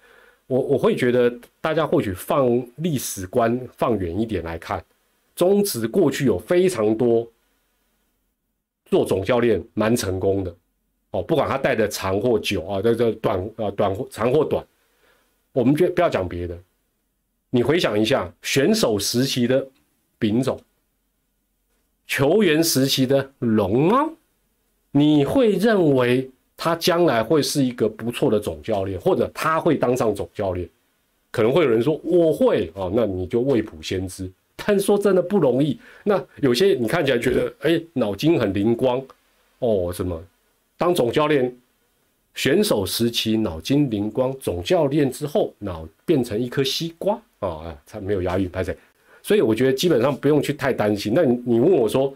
[0.47, 1.33] 我我会觉得
[1.63, 4.85] 大家或许放历史观放远一点来看，
[5.35, 7.27] 中职过去有非常多
[8.85, 10.55] 做总教练蛮成功的
[11.13, 14.63] 哦，不管他带的长或久啊，这这短啊短或长或短，
[15.53, 16.55] 我们就不要讲别的，
[17.49, 19.67] 你回想一下选手时期的
[20.19, 20.61] 丙总。
[22.11, 24.11] 球员时期的龙猫，
[24.90, 30.68] 你会认为他将来会是一个不错的总教练，或者他会当上总教练？
[31.31, 34.29] 可能会有人说我会哦，那你就未卜先知。
[34.57, 35.79] 但说真的不容易。
[36.03, 39.01] 那有些你看起来觉得哎脑筋很灵光
[39.61, 40.20] 哦，什么
[40.77, 41.57] 当总教练？
[42.35, 47.62] 选手时期脑筋灵光，总教练之后脑变成一颗西瓜啊！
[47.66, 48.77] 哎，才没有押韵，拍谁？
[49.23, 51.13] 所以我觉得基本上不用去太担心。
[51.15, 52.15] 那你你问我说，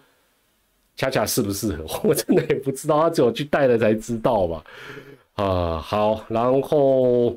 [0.97, 1.85] 恰恰适不适合？
[2.05, 4.65] 我真的也不知道，他只有去带了才知道吧。
[5.35, 7.37] 啊，好，然后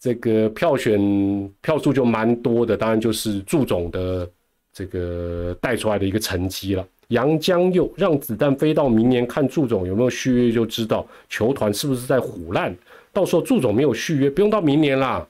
[0.00, 4.28] 这个票选票数就蛮多的，当然就是祝总的
[4.72, 6.86] 这个带出来的一个成绩了。
[7.08, 12.74] 杨江佑让子弹飞到明年，看祝总有没有续约就知道球团是不是在虎烂。
[13.12, 15.26] 到时候祝总没有续约，不用到明年啦。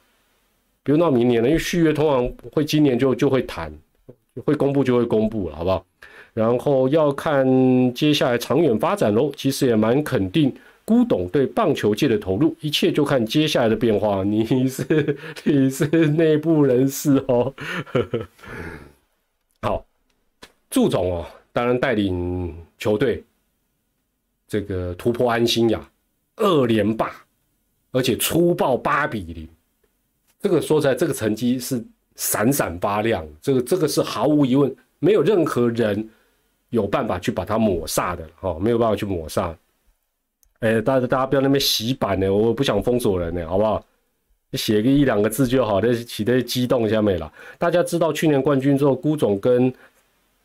[0.85, 3.73] 不用到明年了，因为续约通常会今年就就会谈，
[4.45, 5.85] 会公布就会公布了，好不好？
[6.35, 7.47] 然后要看
[7.95, 9.31] 接下来长远发展喽。
[9.37, 10.53] 其实也蛮肯定，
[10.85, 14.25] 辜董对棒球界的投入，一切就看接下来的变化。
[14.25, 17.55] 你是你是内部人士哦。
[19.61, 19.85] 好，
[20.71, 23.23] 祝总哦，当然带领球队
[24.49, 25.89] 这个突破安心呀，
[26.37, 27.13] 二连霸，
[27.93, 29.47] 而且粗暴八比零。
[30.43, 31.83] 这个说出来，这个成绩是
[32.17, 36.07] 闪闪发亮，这个这个是毫无疑问，没有任何人
[36.71, 39.55] 有办法去把它抹煞的，哦，没有办法去抹煞。
[40.59, 43.83] 哎，大家大家不要那边洗版呢，我不想封锁人呢，好不好？
[44.55, 47.33] 写个一两个字就好，那起的激动下没了。
[47.57, 49.73] 大家知道去年冠军之后，辜总跟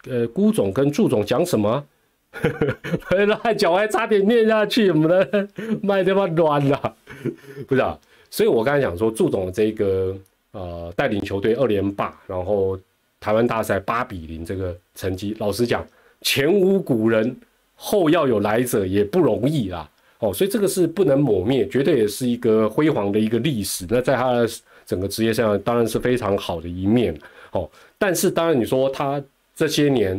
[0.08, 1.84] 呃辜总跟祝总讲什么？
[3.10, 5.50] 乱讲，我还差点念下去，我们的
[5.82, 6.96] 麦他妈乱了，
[7.68, 8.00] 不是啊？
[8.38, 10.16] 所以我刚才讲说，祝总的这个
[10.52, 12.80] 呃带领球队二连霸，然后
[13.20, 15.84] 台湾大赛八比零这个成绩，老实讲，
[16.22, 17.36] 前无古人，
[17.74, 19.90] 后要有来者也不容易啦。
[20.20, 23.88] 哦，所以这个是不能抹灭，绝对也是一个辉煌的一个历史。
[23.90, 24.48] 那在他的
[24.86, 27.20] 整个职业上，当然是非常好的一面。
[27.54, 29.20] 哦，但是当然你说他
[29.56, 30.16] 这些年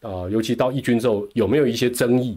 [0.00, 2.36] 啊，尤其到义军之后，有没有一些争议？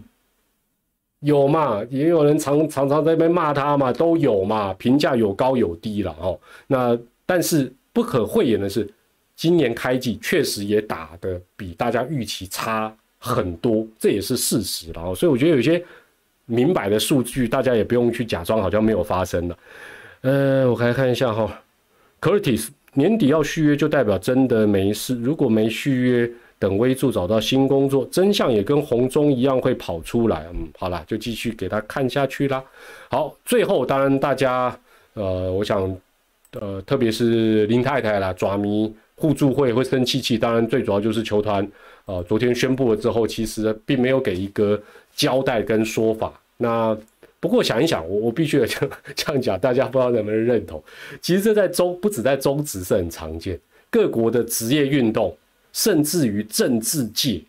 [1.20, 6.38] 有嘛，也有人常常常在那边骂他嘛，都有嘛，评价有高有低了哦。
[6.66, 8.88] 那但是不可讳言的是，
[9.34, 15.14] 今年开季确实也打的比大家预期差很多，这也是事实了哦。
[15.14, 15.82] 所以我觉得有些
[16.46, 19.58] 明摆的数据，大家也不用去假装好像没有发生了。
[20.20, 21.60] 呃，我来看一下哈
[22.20, 26.30] ，Curtis 年底要续约就代表真的没事，如果没续约。
[26.58, 30.46] 等微助找到新工作，真相也跟红中一样会跑出来。
[30.52, 32.62] 嗯，好了，就继续给他看下去啦。
[33.10, 34.76] 好，最后当然大家，
[35.14, 35.96] 呃，我想，
[36.52, 41.62] 呃，特别是林太太啦，爪迷互助会会生气气，当然最主要就是球团
[42.06, 44.80] 啊，昨天宣布了之后，其实并没有给一个
[45.14, 46.32] 交代跟说法。
[46.56, 46.96] 那
[47.40, 50.82] 不过想一想，我我必须得 这样这样讲，大家不知道能不能认同。
[51.20, 53.56] 其实这在中不止在中职是很常见，
[53.90, 55.36] 各国的职业运动，
[55.78, 57.40] 甚至于政治界，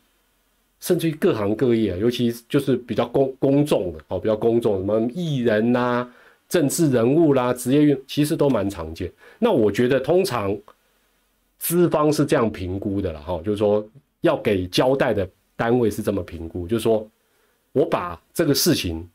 [0.80, 6.08] 甚至于各行各业，尤其就是比较公公众的哦，比较公众什么艺人呐、
[6.48, 9.12] 政治人物啦、职业运，其实都蛮常见。
[9.40, 10.56] 那我觉得通常。
[11.62, 13.86] 资方是这样评估的了哈，就是说
[14.22, 17.06] 要给交代的单位是这么评估，就是说
[17.74, 19.06] 我把这个事情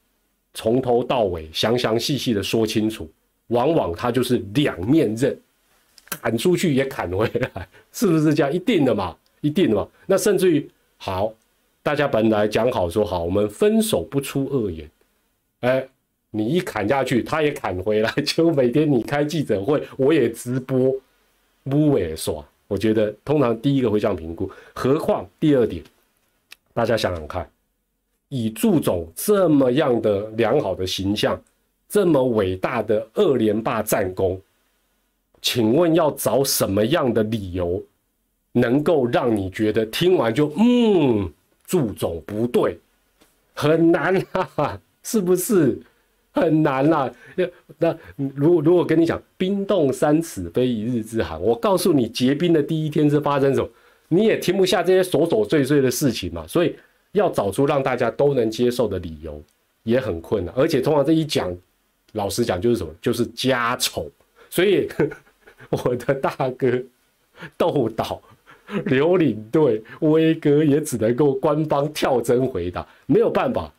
[0.53, 3.11] 从头到尾详详细细的说清楚，
[3.47, 5.35] 往往他就是两面刃，
[6.17, 8.53] 砍出去也砍回来，是不是这样？
[8.53, 9.89] 一定的嘛，一定的嘛。
[10.07, 11.33] 那甚至于好，
[11.83, 14.91] 大家本来讲好说好，我们分手不出恶言，
[15.61, 15.89] 哎，
[16.31, 20.95] 你一砍下去，他也砍回来，就每天你开记者会，我也直播。
[21.67, 25.83] 不为说，我觉得通常第一个会这样评估，何况第二点，
[26.75, 27.49] 大家想想看，
[28.29, 31.43] 以祝总这么样的良好的形象，
[31.89, 34.39] 这么伟大的二连霸战功，
[35.45, 37.81] 请问要找什么样的理由，
[38.53, 41.31] 能够让你觉得听完就嗯，
[41.67, 42.79] 祝总不对，
[43.53, 45.79] 很难啊，是不是？
[46.33, 47.13] 很难啦，
[47.79, 53.69] 那如果如果跟你讲冰冻三尺非一日之寒，我告诉你结冰的第一天是发生什么，
[54.09, 56.45] 你也听不下这些琐琐碎碎的事情嘛。
[56.49, 56.75] 所以
[57.13, 59.41] 要找出让大家都能接受的理由
[59.83, 61.55] 也很困难，而且通常这一讲，
[62.15, 64.11] 老实讲就是什么，就是家丑。
[64.51, 64.89] 所以
[65.71, 66.83] 我的大哥
[67.57, 68.21] 豆岛、
[68.87, 73.73] 刘领队、威哥也只能够官方跳针回答，没有办法，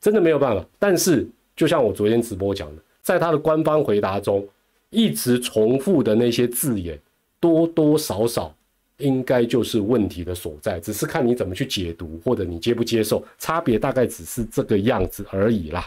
[0.00, 0.64] 真的没有办法。
[0.78, 1.26] 但是。
[1.54, 4.44] 就像我昨天直播讲的，在他的官方回答中，
[4.88, 6.98] 一直重复的那些字眼，
[7.38, 8.52] 多多少少
[8.96, 15.86] 应该就是问题的所在，只是看你怎么去解读，或者你接不接受，差别大概只是这个样子而已啦。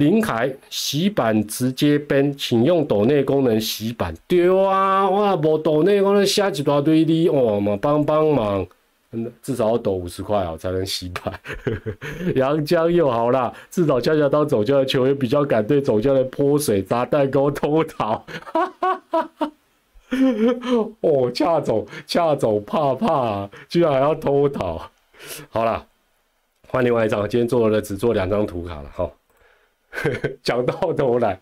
[0.00, 4.14] 林凯洗版直接编，请用抖内功能洗版。
[4.26, 8.66] 对啊，我无抖内功能写一大堆的，哦嘛帮帮忙。
[9.42, 11.30] 至少要抖五十块啊，才能洗牌。
[12.34, 18.24] 杨江又好啦，至少恰恰当总教练球员比较敢对总教练泼水、砸蛋糕、偷桃。
[21.00, 24.80] 哦，恰总恰总怕怕，居然还要偷桃。
[25.50, 25.84] 好了，
[26.68, 29.10] 换另外一张，今天做了只做两张图卡了哈。
[30.42, 31.40] 讲到头来，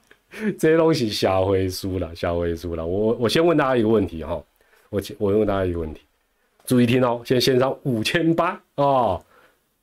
[0.59, 2.87] 这些东西小回输了，小回输了。
[2.87, 4.43] 我我先问大家一个问题哈，
[4.91, 6.01] 我我问大家一个问题。
[6.65, 9.19] 注意听哦，现在线上五千八啊，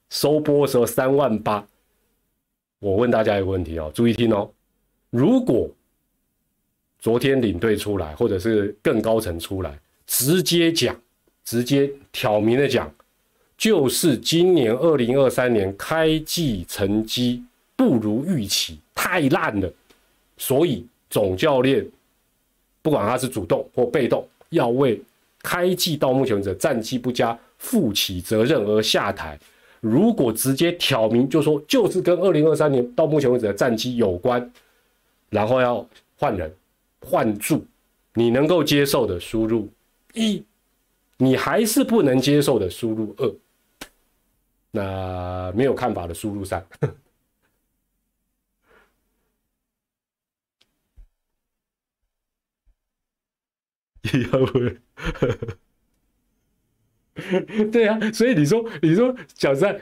[0.09, 1.65] 收播时候三万八。
[2.79, 4.51] 我问大家一个问题哦，注意听哦，
[5.09, 5.67] 如果
[6.99, 10.95] 昨天领队出来，或者是更高层出来，直接讲，
[11.43, 12.93] 直接挑明的讲，
[13.57, 17.43] 就是今年二零二三年开季成绩
[17.75, 19.71] 不如预期，太烂了，
[20.37, 21.85] 所以总教练
[22.81, 25.01] 不管他是主动或被动，要为。
[25.47, 29.39] 开季到目前为止战绩不佳，负起责任而下台。
[29.79, 34.51] 如果直接挑明，就说就是跟二零二三年到目前为止的战绩有关，
[35.29, 36.51] 然后要换人
[36.99, 37.63] 换住，
[38.15, 39.69] 你能够接受的输入
[40.15, 40.43] 一，
[41.17, 43.31] 你还是不能接受的输入二，
[44.71, 46.65] 那没有看法的输入三。
[54.13, 54.59] 也要不？
[57.71, 59.79] 对啊，所以你说，你说讲实在，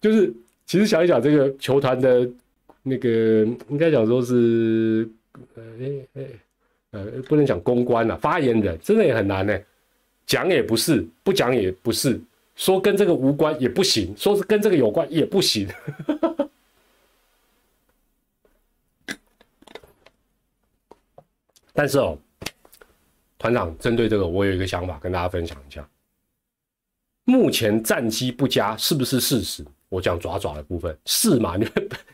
[0.00, 0.32] 就是
[0.64, 2.30] 其实想一想，这个球团的
[2.84, 5.10] 那个应该讲说是，
[5.56, 5.62] 呃，
[6.14, 6.22] 哎
[6.92, 9.58] 呃，不能讲公关了，发言人真的也很难呢。
[10.24, 12.20] 讲也不是，不讲也不是，
[12.54, 15.66] 说跟这个无关也不行，说是跟这个有关也不行。
[21.74, 22.16] 但是哦。
[23.38, 25.88] 团长，针对这个，我有一个想法跟大家分享一下。
[27.24, 29.64] 目前战绩不佳是不是事实？
[29.88, 31.56] 我讲爪爪的部分是嘛？
[31.56, 31.66] 你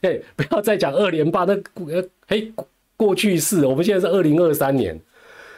[0.02, 1.54] 哎，不要再讲二连霸，那
[1.86, 2.52] 呃，嘿，
[2.96, 3.64] 过去式。
[3.64, 5.00] 我们现在是二零二三年，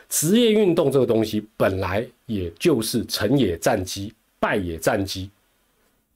[0.09, 5.31] 职业运动这个东西本来也就是成也战绩，败也战绩。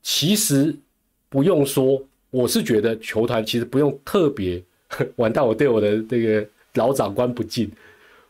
[0.03, 0.75] 其实
[1.29, 4.63] 不用说，我是觉得球团其实不用特别
[5.17, 7.71] 完蛋，我对我的这个老长官不敬。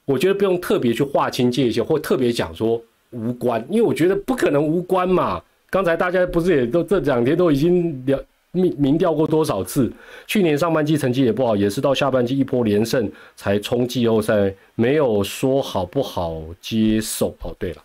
[0.05, 2.81] 我觉得不用特别去划清界限，或特别讲说
[3.11, 5.43] 无关，因为我觉得不可能无关嘛。
[5.69, 9.93] 刚才大家不是也都这两天都已经了民民调过多少次？
[10.27, 17.33] 去年上半季成绩也不好，也是到下半季一波连胜才冲季后赛，没有说好不好接受。
[17.43, 17.85] 哦，对了，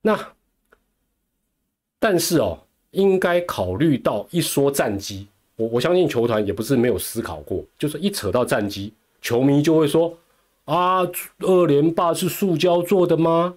[0.00, 0.16] 那
[1.98, 2.56] 但是哦，
[2.92, 10.16] 应该考虑到一说战绩，我我相信球团也不是没有思考过，就是一扯到战绩，球迷就会说
[10.64, 11.02] 啊，
[11.40, 13.56] 二连霸是塑胶做的吗？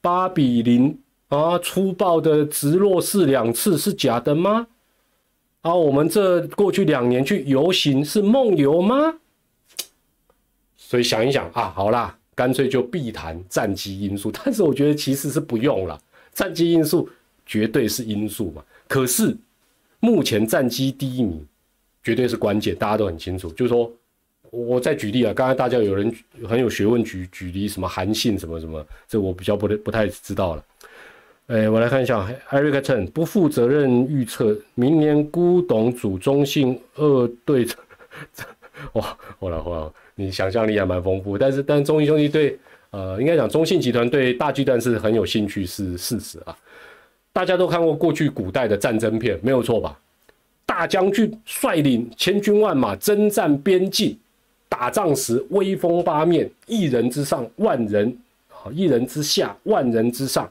[0.00, 4.66] 八比零啊，粗暴的直落四两次是假的吗？
[5.60, 9.14] 啊，我们这过去两年去游行是梦游吗？
[10.76, 14.30] 所以想一想啊，好啦，干脆就避谈战机因素。
[14.44, 15.98] 但是我觉得其实是不用了，
[16.34, 17.08] 战机因素
[17.46, 18.64] 绝对是因素嘛。
[18.88, 19.36] 可是
[20.00, 21.46] 目前战机第一名
[22.02, 23.48] 绝对是关键，大家都很清楚。
[23.52, 23.88] 就是说，
[24.52, 26.14] 我再举例啊，刚才大家有人
[26.46, 30.64] 很有学问举举例什么韩信什么什么，这我比较不不太知道了。
[31.46, 37.66] 哎，我来看一下，Eric Chen 不负责任预测明年孤董组中信二队，
[38.92, 42.58] 哇，好了好了，你想象力还蛮丰富，但是但中信兄弟对，
[42.90, 46.54] 呃，应该讲中信集团对大巨蛋是很有兴趣是事实啊。
[47.32, 49.98] 大家都看过过去古代的战争片，没有错吧？
[50.66, 54.16] 大将军率领千军万马征战边境，
[54.72, 58.16] 打仗时威风八面，一人之上万人，
[58.48, 60.50] 啊，一人之下万人之上。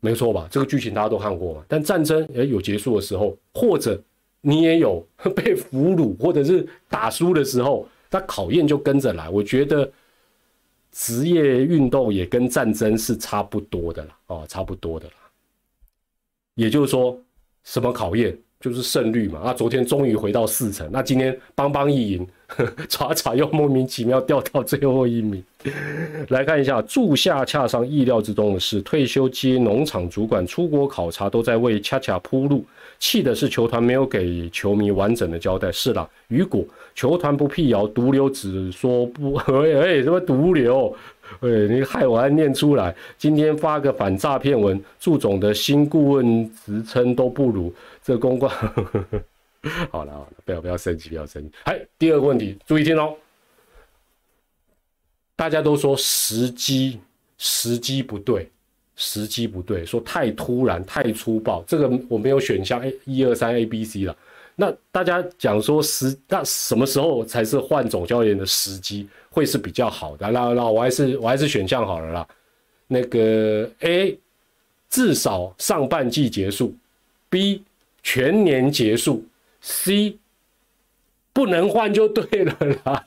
[0.00, 0.46] 没错吧？
[0.50, 1.64] 这个剧情大家都看过嘛。
[1.66, 3.98] 但战争也有结束的时候，或者
[4.42, 5.02] 你也有
[5.34, 9.26] 被俘虏，或者是打输的时候，那考验就跟着来。
[9.30, 9.90] 我觉得
[10.90, 15.14] 职业运动也跟战争是差不多的了，哦，差不多的了。
[16.56, 17.18] 也就是说，
[17.64, 18.38] 什么考验？
[18.62, 22.26] 就是胜率嘛，啊，昨天终于回到四成，那今天邦邦一赢，
[22.88, 25.42] 查查又莫名其妙掉到最后一名。
[26.28, 32.64] 来看一下，祝夏恰上意料之中的事，退休接农场主管出国考察，都在为恰恰铺路。
[33.00, 35.72] 气的是球团没有给球迷完整的交代。
[35.72, 40.94] 是啦，雨果球团不辟谣，毒瘤只说不， 哎哎，什么毒瘤？
[41.40, 42.94] 哎，你害我还念出来。
[43.16, 47.72] 今天发个反诈骗文，祝总的新顾问职称都不如。
[48.02, 48.52] 这公关，
[49.90, 51.52] 好了好了，不要不要生气，不要生气。
[51.64, 53.16] 哎，第二个问题，注意听哦。
[55.36, 57.00] 大家都说时机
[57.38, 58.50] 时机不对，
[58.96, 61.62] 时机不对，说太突然太粗暴。
[61.66, 64.16] 这个我没有选项 A 一二三 A B C 了。
[64.56, 70.30] 那大家讲说时，那什么时候才是换总教练的时机会是比较好的？
[70.30, 72.28] 那那我还是我还是选项好了啦。
[72.88, 74.18] 那个 A
[74.90, 76.74] 至少上半季结束
[77.30, 77.62] ，B。
[78.02, 79.24] 全年结束
[79.60, 80.18] ，C
[81.32, 83.06] 不能换就对了啦。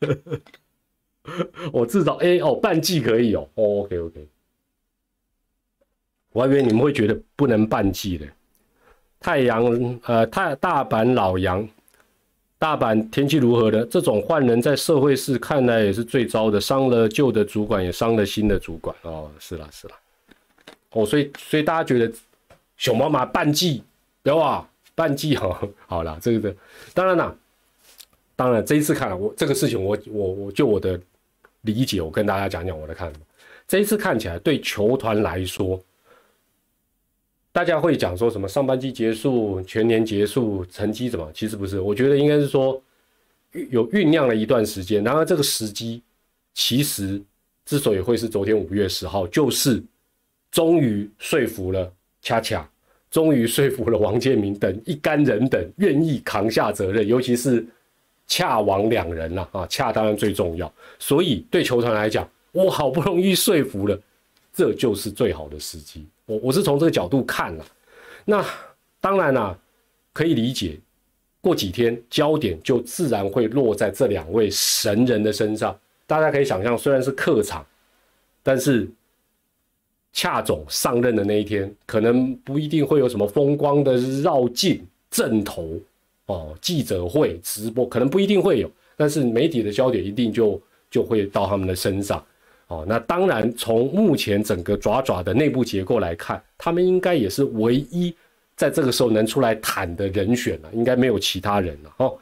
[1.70, 3.46] 我至少 A 哦，半季可以哦。
[3.56, 4.26] OK OK，
[6.32, 8.26] 我还以为你们会觉得不能半季的。
[9.20, 11.68] 太阳呃，太大阪老杨，
[12.58, 13.84] 大阪天气如何呢？
[13.90, 19.30] 这种换人在社会是看来也是最糟的，伤了旧的主管，也伤了新的主管哦。
[19.38, 19.94] 是啦是啦，
[20.92, 22.10] 哦，所以所以大家觉得。
[22.78, 23.84] 熊妈妈半季，
[24.22, 24.66] 对吧？
[24.94, 26.56] 半季哈， 好了，这个的，
[26.94, 27.32] 当然啦，
[28.34, 30.98] 当然这一次看了我这个事情，我我我就我的
[31.60, 33.20] 理解，我跟大家讲讲我的看法。
[33.68, 35.80] 这一次看起来对球团来说，
[37.52, 41.30] 大家会讲说什么上半季结束、全年结束、成绩怎么？
[41.32, 42.82] 其实不是，我觉得应该是说
[43.70, 46.02] 有酝酿了一段时间，然后这个时机
[46.54, 47.22] 其实
[47.64, 49.80] 之所以会是昨天五月十号，就是
[50.50, 51.92] 终于说服了。
[52.20, 52.68] 恰恰
[53.10, 57.64] 终于说服了王建民等一干人等愿意扛下责任，尤其是
[58.26, 63.98] 恰王两人呐啊，恰当然最重要，所以对球团来讲，我好不容易说服了，
[64.52, 66.06] 这就是最好的时机。
[66.26, 67.64] 我我是从这个角度看了，
[68.26, 68.44] 那
[69.00, 69.58] 当然啦，
[70.12, 70.78] 可以理解，
[71.40, 75.74] 过几天焦点就自然会落在这两位神人的身上。
[76.06, 77.64] 大家可以想象，虽然是客场，
[78.42, 78.86] 但是。
[80.12, 85.78] 恰总上任的那一天，可能不一定会有什么风光的绕境、阵头
[86.26, 88.70] 哦，记者会、直播，可能不一定会有。
[88.96, 92.22] 但是媒体的焦点一定就就会到他们的身上
[92.66, 92.84] 哦。
[92.88, 98.12] 那当然，从目前整个爪爪的内部结构来看，他们应该也是唯一
[98.56, 102.18] 在这个时候能出来谈的人选了，应该没有其他人了哦。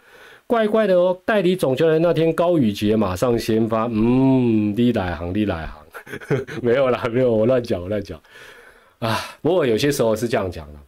[0.46, 5.85] 怪怪的哦，代理总教练那天高宇杰马上先发，嗯，你来行，你来行。
[6.62, 8.20] 没有啦，没有，我乱讲，我乱讲
[8.98, 9.18] 啊。
[9.42, 10.78] 不过有些时候是这样讲的，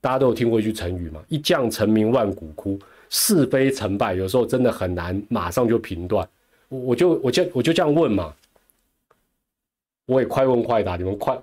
[0.00, 2.78] 大家都有听过一句成语嘛，“一将成名万骨枯”，
[3.10, 6.28] 是非成败有时候真的很难马上就评断。
[6.68, 8.34] 我我就我就我就这样问嘛，
[10.06, 11.42] 我也快问快答，你们快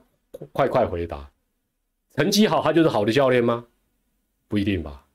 [0.51, 1.29] 快快回答。
[2.15, 3.65] 成绩好他就是好的教练吗？
[4.47, 5.05] 不一定吧。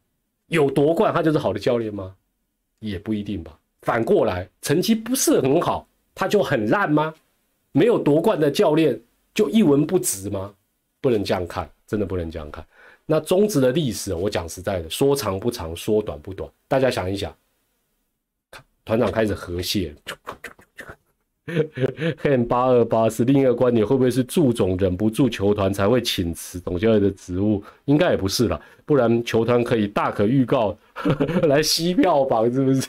[0.47, 2.15] 有夺冠他就是好的教练吗？
[2.79, 3.59] 也不一定吧。
[3.83, 7.15] 反过来，成绩不是很好他就很烂吗？
[7.77, 8.99] 没有夺冠的教练
[9.35, 10.51] 就一文不值吗？
[11.03, 12.65] 不能这样看，真的不能这样看。
[13.05, 16.51] 那中职的历史，我讲实在的，说长不长，说短不短。
[16.67, 17.37] 大家想一想，
[18.83, 19.95] 团长开始和谐。
[22.25, 27.63] N 八二八是另一个观点，会不会是祝总忍不住球团才会请辞董教练的职务？
[27.85, 30.77] 应该也不是了，不然球团可以大可预告
[31.47, 32.89] 来吸票房，是不是？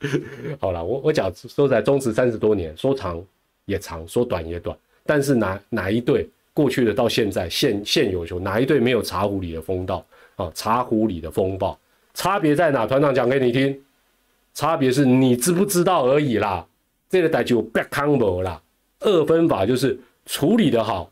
[0.58, 3.22] 好了，我我讲说在中职三十多年，说长
[3.64, 10.04] 也长，说短也短，但是哪哪一队过去的到现在现现有球，哪一队没有茶壶里的风暴
[10.36, 10.50] 啊？
[10.54, 11.78] 茶壶里的风暴，
[12.14, 12.86] 差别在哪？
[12.86, 13.80] 团长讲给你听，
[14.54, 16.66] 差别是你知不知道而已啦。
[17.08, 18.60] 这个代就 back combo 啦，
[19.00, 21.10] 二分法就是处理的好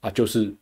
[0.00, 0.52] 啊，就是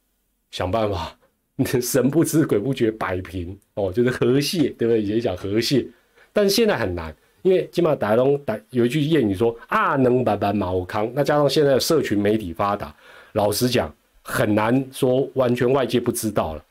[0.50, 1.16] 想办法
[1.80, 5.02] 神不知鬼不觉摆平哦，就是和谐，对不对？
[5.02, 5.86] 以前讲和谐，
[6.32, 12.94] 但是现在很难，因为起码打东打有一句谚语说啊，能板板马康，那加上现在的社群媒体发达，
[13.32, 16.64] 老实讲很难说完全外界不知道了。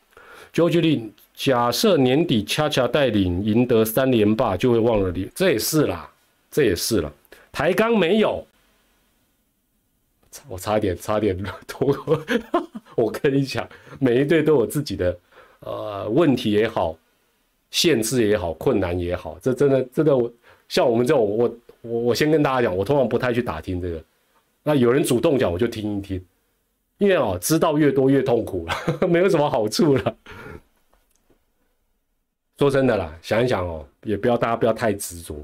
[0.52, 6.10] 就举例，假设年底恰恰带领赢得三连霸，就会忘了你，这也是啦，
[6.50, 7.14] 这也是了。
[7.52, 8.46] 台钢没有，
[10.48, 11.96] 我差点差点 脱。
[12.96, 13.68] 我跟你讲，
[14.00, 15.18] 每一队都有自己的
[15.62, 16.98] 呃问题也好，
[17.72, 19.38] 限制也好，困难也好。
[19.42, 20.14] 这真的真的，
[20.70, 24.02] 像我们这种，我我我先跟大家讲，我通常不太去打听这个。
[24.64, 26.24] 那有人主动讲，我就听一听，
[27.00, 30.16] 因为哦，知道越多越痛苦了， 没有什么好处了。
[32.58, 35.36] 说真的啦，想一想哦，也不要大家不要太执着。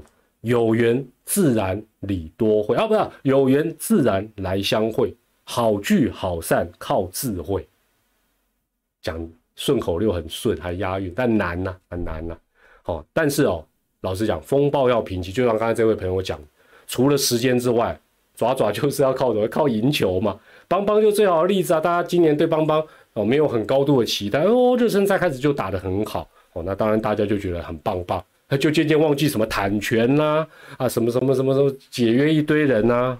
[0.42, 5.12] 有缘自然理多会啊，不是有缘自然来相会，
[5.42, 7.66] 好聚好散靠智慧。
[9.00, 12.38] 讲顺口溜很顺，还押韵，但难呐，很难呐。
[12.82, 13.66] 好，但是哦，
[14.06, 16.38] 老实讲，风暴要平息，就像刚才这位朋友讲，
[16.86, 17.98] 除了时间之外，
[18.36, 19.48] 爪爪就是要靠什么？
[19.48, 20.38] 靠赢球嘛。
[20.68, 22.80] 邦邦就最好的例子啊，大家今年对邦邦
[23.14, 28.24] 哦没有很高度的期待哦，热身赛开始就打得很好哦，那当然大家就觉得很棒棒。
[28.48, 30.46] 他就渐渐忘记什么坦权呐，
[30.76, 33.18] 啊，什么什么什么什么解约一堆人呐，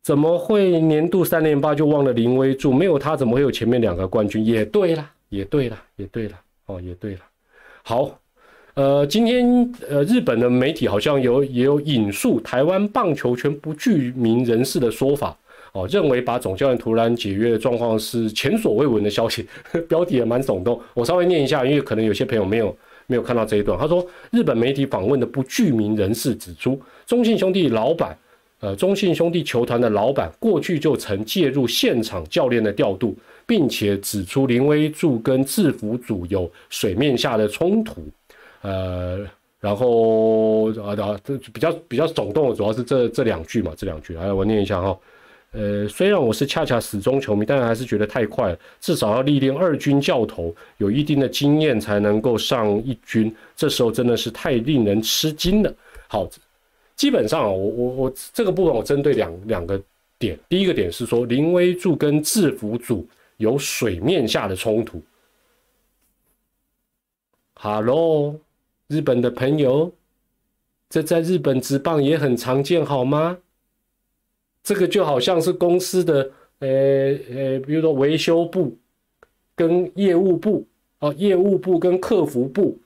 [0.00, 2.72] 怎么会年度三连霸就忘了林威柱？
[2.72, 4.46] 没有他怎么会有前面两个冠军？
[4.46, 7.20] 也对了，也对了，也对了，哦，也对了。
[7.82, 8.16] 好，
[8.76, 15.34] 呃，今天呃，日本的媒体好像有也有引述台湾棒球圈不具名人士的说法，
[15.72, 19.46] 哦，认为把总教练突然解约的状况是前所未闻的消息，
[19.88, 20.78] 标题也蛮耸动。
[20.92, 22.76] 我稍微念一下，因为可能有些朋友没有。
[23.08, 23.78] 没有看到这一段。
[23.78, 28.18] 他说，日本媒体访问的不具名人士指出，中信兄弟老板，
[28.58, 33.16] 呃，中信兄弟球团的老板过去就曾介入现场教练的调度，
[33.46, 38.02] 并且指出林威柱跟制服组有水面下的冲突。
[38.66, 39.24] 呃，
[39.60, 44.98] 然后啊啊，这比较比较耸动的主要是这这两句嘛，这两句，来我念一下哈。
[45.52, 48.58] 呃，虽然我是恰恰死忠球迷，但还是觉得太快了。
[48.80, 53.32] 至少要历练二军教头，有一定的经验才能够上一军。
[53.54, 55.72] 这时候真的是太令人吃惊了。
[56.08, 56.28] 好，
[56.96, 59.80] 基本上我我我这个部分我针对两两个
[60.18, 60.36] 点。
[60.48, 63.06] 第一个点是说林威柱跟制服组
[63.36, 65.00] 有水面下的冲突。
[67.54, 68.38] Hello，
[68.88, 69.92] 日本的朋友，
[70.88, 73.38] 这在日本职棒也很常见，好吗？
[74.62, 78.76] 这个就好像是公司的，呃呃，比如说维修部
[79.54, 80.66] 跟业务部
[80.98, 82.78] 哦，业务部跟客服部，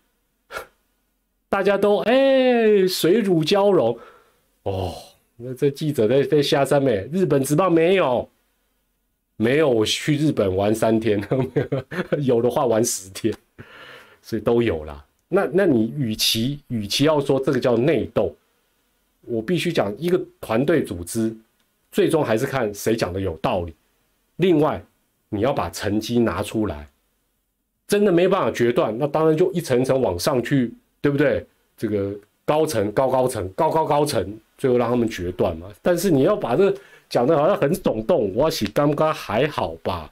[1.48, 3.98] 大家都哎水乳交融
[4.64, 4.92] 哦。
[5.36, 7.09] 那这记者在在下山没？
[7.11, 8.28] 日本职棒没有，
[9.36, 9.70] 没有。
[9.70, 11.18] 我去日本玩三天，
[12.20, 13.34] 有的话玩十天，
[14.20, 15.07] 所以都有了。
[15.32, 18.34] 那那你与其与其要说这个叫内斗，
[19.22, 21.34] 我必须讲一个团队组织。
[21.92, 23.74] 最终还是看谁讲的有道理。
[24.36, 24.80] 另外，
[25.28, 26.88] 你要把成绩拿出来，
[27.88, 31.44] 真的没办法决断，那当然就一层层往上去，对不对？
[31.76, 32.14] 这个
[32.44, 35.66] 高层、高高层、高高高层，最后让他们决断嘛。
[35.82, 36.72] 但是你要把这
[37.08, 40.08] 讲的好像很耸动，我洗刚刚还好吧？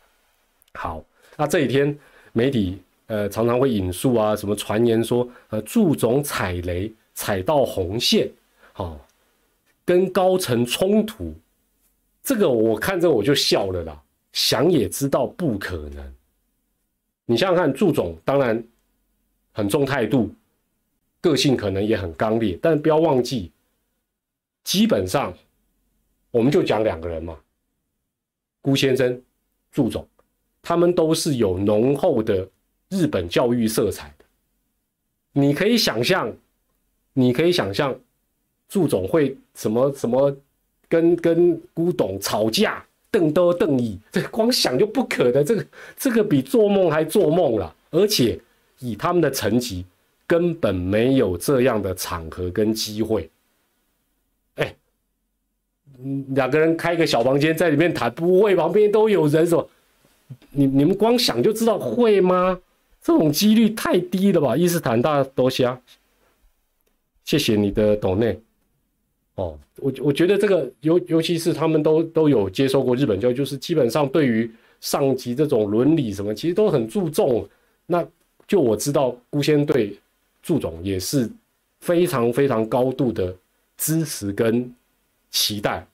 [0.75, 1.05] 好，
[1.37, 1.97] 那这几天
[2.33, 2.77] 媒体
[3.09, 8.31] 呃常常会引述啊，什么传言说呃祝总踩雷踩到红线，
[8.73, 8.99] 好，
[9.85, 11.35] 跟高层冲突。
[12.23, 14.03] 这个我看着我就笑了啦，
[14.33, 16.15] 想也知道不可能。
[17.25, 18.63] 你想想看，祝总当然
[19.53, 20.31] 很重态度，
[21.21, 23.51] 个性可能也很刚烈，但不要忘记，
[24.65, 25.33] 基本上
[26.31, 27.39] 我们就讲两个人嘛，
[28.61, 29.21] 辜先生、
[29.73, 30.07] 祝总，
[30.63, 32.49] 他们都是有浓厚的
[32.91, 34.25] 日本教育色彩的。
[35.33, 36.33] 你可以想象，
[37.13, 37.95] 你可以想象，
[38.69, 40.37] 祝总会什么什么
[40.89, 45.67] 跟跟古董吵架，瞪多瞪椅，这光想就不可的，这个
[45.97, 47.75] 这个比做梦还做梦了。
[47.91, 48.39] 而且
[48.81, 49.85] 以他们的成绩，
[50.27, 53.31] 根本没有这样的场合跟机会。
[54.57, 54.75] 哎，
[56.29, 59.69] 两个人开个小房间在里面谈，不会旁边都有人什么，
[60.51, 62.59] 你你们光想就知道会吗？
[63.09, 64.55] 这种几率太低了吧？
[64.55, 65.81] 伊斯坦大多虾，
[67.25, 68.39] 谢谢你的懂内。
[69.37, 74.51] 哦，我我觉得这个尤尤其是他们都都有接受过日本教育，就是基本上对于
[74.83, 77.49] 上级这种伦理什么，其实都很注重。
[77.87, 78.07] 那
[78.47, 79.99] 就我知道，孤仙对
[80.43, 81.31] 祝总也是
[81.81, 83.35] 非常非常高度的
[83.79, 84.71] 支持跟
[85.31, 85.87] 期待，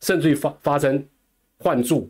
[0.00, 1.04] 甚至于发发生
[1.58, 2.08] 换注。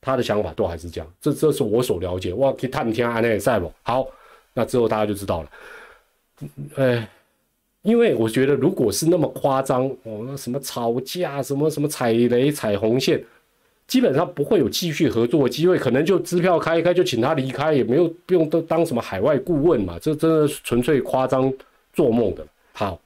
[0.00, 2.32] 他的想法都还是这样，这这是我所了解。
[2.34, 3.70] 哇，可以探听安内赛不？
[3.82, 4.06] 好，
[4.54, 5.50] 那之后大家就知道了。
[6.76, 7.06] 哎，
[7.82, 13.22] 因为我觉得，如果是那么夸张哦，什么吵架，什么什么踩雷、踩红线，
[13.86, 21.52] 基本上不会有继续合作的机会，可能就支票开一开就请他离开，也没有不用都当什么海外顾问嘛，这真的纯粹夸张
[21.92, 22.46] 做梦的。
[22.72, 22.98] 好，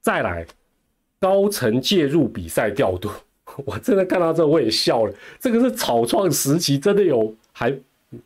[0.00, 0.46] 再来，
[1.20, 3.10] 高层介入比赛调度。
[3.64, 5.14] 我真的看到这我也笑了。
[5.38, 7.74] 这个是草创时期，真的有，还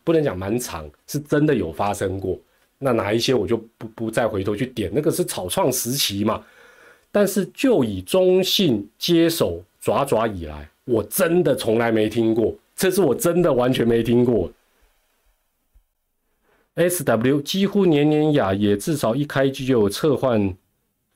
[0.05, 2.39] 不能讲蛮长，是真的有发生过。
[2.79, 6.45] 那哪一些我就不不再回头去点，那个是草创时期嘛。
[7.11, 14.51] 但是就以中信接手爪爪以来，我真的从来没听过，这是我真的完全没听过。
[16.75, 20.55] S W 几乎年年雅也至少一开机就有策换。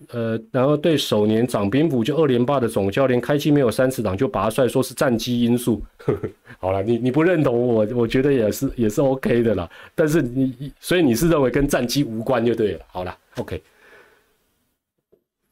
[0.08, 5.82] 呃，然后对首年长兵符就二连霸的总教练开机没有三次档就拔帅，说是战机因素。
[6.58, 9.70] 好了，你你不认同我，我觉得也是也是 OK 的啦。
[9.94, 12.80] 但是你所以你是认为跟战机无关就对了。
[12.88, 13.62] 好了，OK。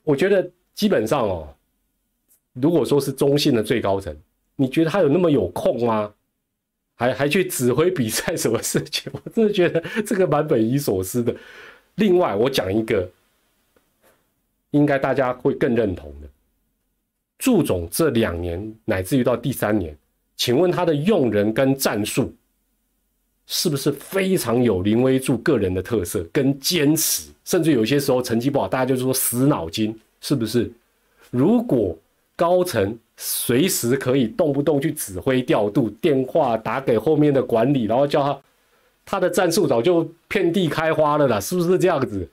[0.03, 1.55] 我觉得基本上哦，
[2.55, 4.17] 如果说是中信的最高层，
[4.57, 6.11] 你觉得他有那么有空吗？
[6.97, 9.13] 还还去指挥比赛什么事情？
[9.15, 11.35] 我真的觉得这个蛮匪夷所思的。
[11.97, 13.07] 另外，我讲一个。
[14.73, 16.29] 应该大家会更认同的，
[17.39, 19.97] 祝总这两年乃至于到第三年，
[20.37, 22.35] 请问他的用人跟战术
[23.47, 27.31] 是不是非常有林威柱个人的特色跟坚持？
[27.45, 30.71] 甚至有些时候成绩不好，大家就说死脑筋，是不是？
[31.31, 31.97] 如果
[32.37, 38.41] 高层随时可以动不动去指挥调度，电话打给后面的管理，然后叫他，
[39.07, 42.29] 他的战术早就遍地开花了啦，是不是这样子？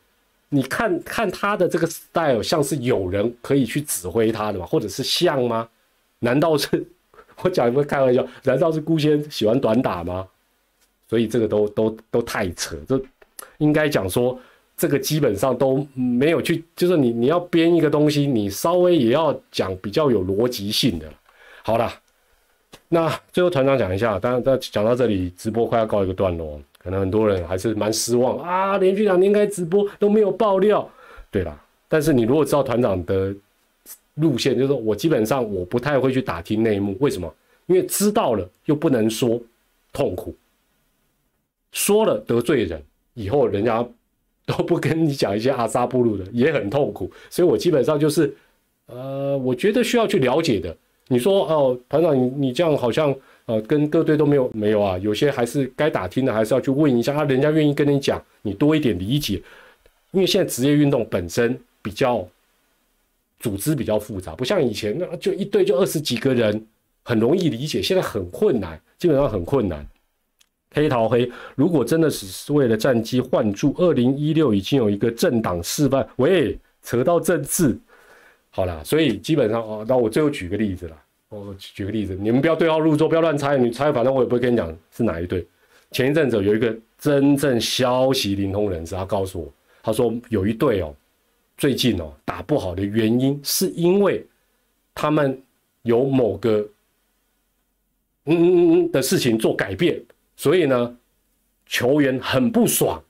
[0.49, 4.65] 你看看他的这个 style，像是有人可以去指挥他的吗？
[4.65, 5.67] 或者是像吗？
[6.19, 6.85] 难道是
[7.41, 8.25] 我讲一个开玩笑？
[8.43, 10.27] 难道是孤仙喜欢短打吗？
[11.09, 12.99] 所以这个都都都太扯，这
[13.57, 14.39] 应该讲说
[14.77, 21.05] 这个基本上都没有去，就是你你要编一个东西，你稍微也要讲比较有逻辑性的。
[21.63, 21.91] 好了，
[22.87, 26.59] 那最后团长讲一下，当然在讲到这里，直播快要告一个段落。
[26.85, 30.87] 可能很多人还是蛮失望啊，连续两年开直播都没有爆料。
[31.31, 33.35] 对啦，但是你如果知道团长的
[34.13, 37.33] 路线，就是我基本上我不太会去打听内幕，为什么？
[37.65, 39.41] 因为知道了又不能说，
[39.91, 40.35] 痛苦。
[41.71, 42.79] 说了得罪人，
[43.15, 43.83] 以后人家
[44.45, 47.11] 都不跟你讲一些阿萨布鲁的，也很痛苦。
[47.31, 48.31] 所以我基本上就是，
[48.85, 50.77] 呃，我觉得需要去了解的。
[51.07, 53.11] 你说哦，团长你你这样好像。
[53.45, 57.23] 呃，跟各队都没有没有啊，有些还是该打听的，还是要去问一下啊。
[57.25, 59.41] 人家愿意跟你讲，你多一点理解，
[60.11, 62.27] 因为现在职业运动本身比较
[63.39, 66.65] 组织比较复杂，不像以前那就一队就二十几个人，
[67.03, 67.83] 很容易理解。
[67.83, 69.85] 现在很困难，基本上很困难。
[70.73, 77.77] 黑桃黑，如果真的只是为了战机换注，二零一六已经有一个政党示范，喂，扯到政治，
[78.49, 80.97] 好了，所以基本上哦，那我最后举个例子了。
[81.29, 83.57] 我举个例子，你们不要对号入座，不要乱猜。
[83.57, 85.45] 你猜，反正我也不会跟你讲是哪一队。
[85.91, 89.53] 前一阵子有一个真正消息灵通人士，他告诉我，
[89.83, 90.95] 他说有一队哦，
[91.57, 94.25] 最近哦打不好的原因是因为
[94.93, 95.41] 他们
[95.81, 96.59] 有某个
[98.25, 100.01] 嗯嗯嗯的事情做改变，
[100.35, 100.97] 所以呢
[101.65, 103.01] 球员很不爽。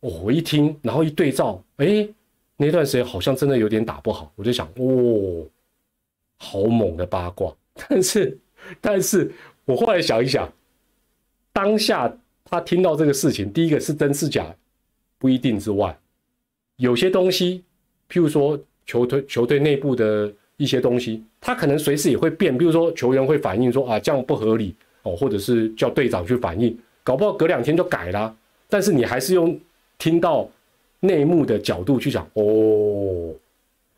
[0.00, 2.08] 我一听，然后一对照，哎，
[2.56, 5.46] 那段时间好像真的有点打不好，我就想，哦。
[6.38, 7.54] 好猛的八卦，
[7.88, 8.38] 但是，
[8.80, 9.30] 但是
[9.64, 10.50] 我后来想一想，
[11.52, 12.14] 当下
[12.44, 14.54] 他听到这个事情，第一个是真是假
[15.18, 15.98] 不一定之外，
[16.76, 17.64] 有些东西，
[18.10, 22.56] 譬如说球队球队内部的一些东西，他可能随时也会变。
[22.56, 28.36] 比如说球员会反映说啊，这样不合理哦，或者是叫队长去反映，搞不好隔两天就改了。
[28.68, 29.58] 但是你还是用
[29.98, 30.48] 听到
[31.00, 33.34] 内幕的角度去讲哦，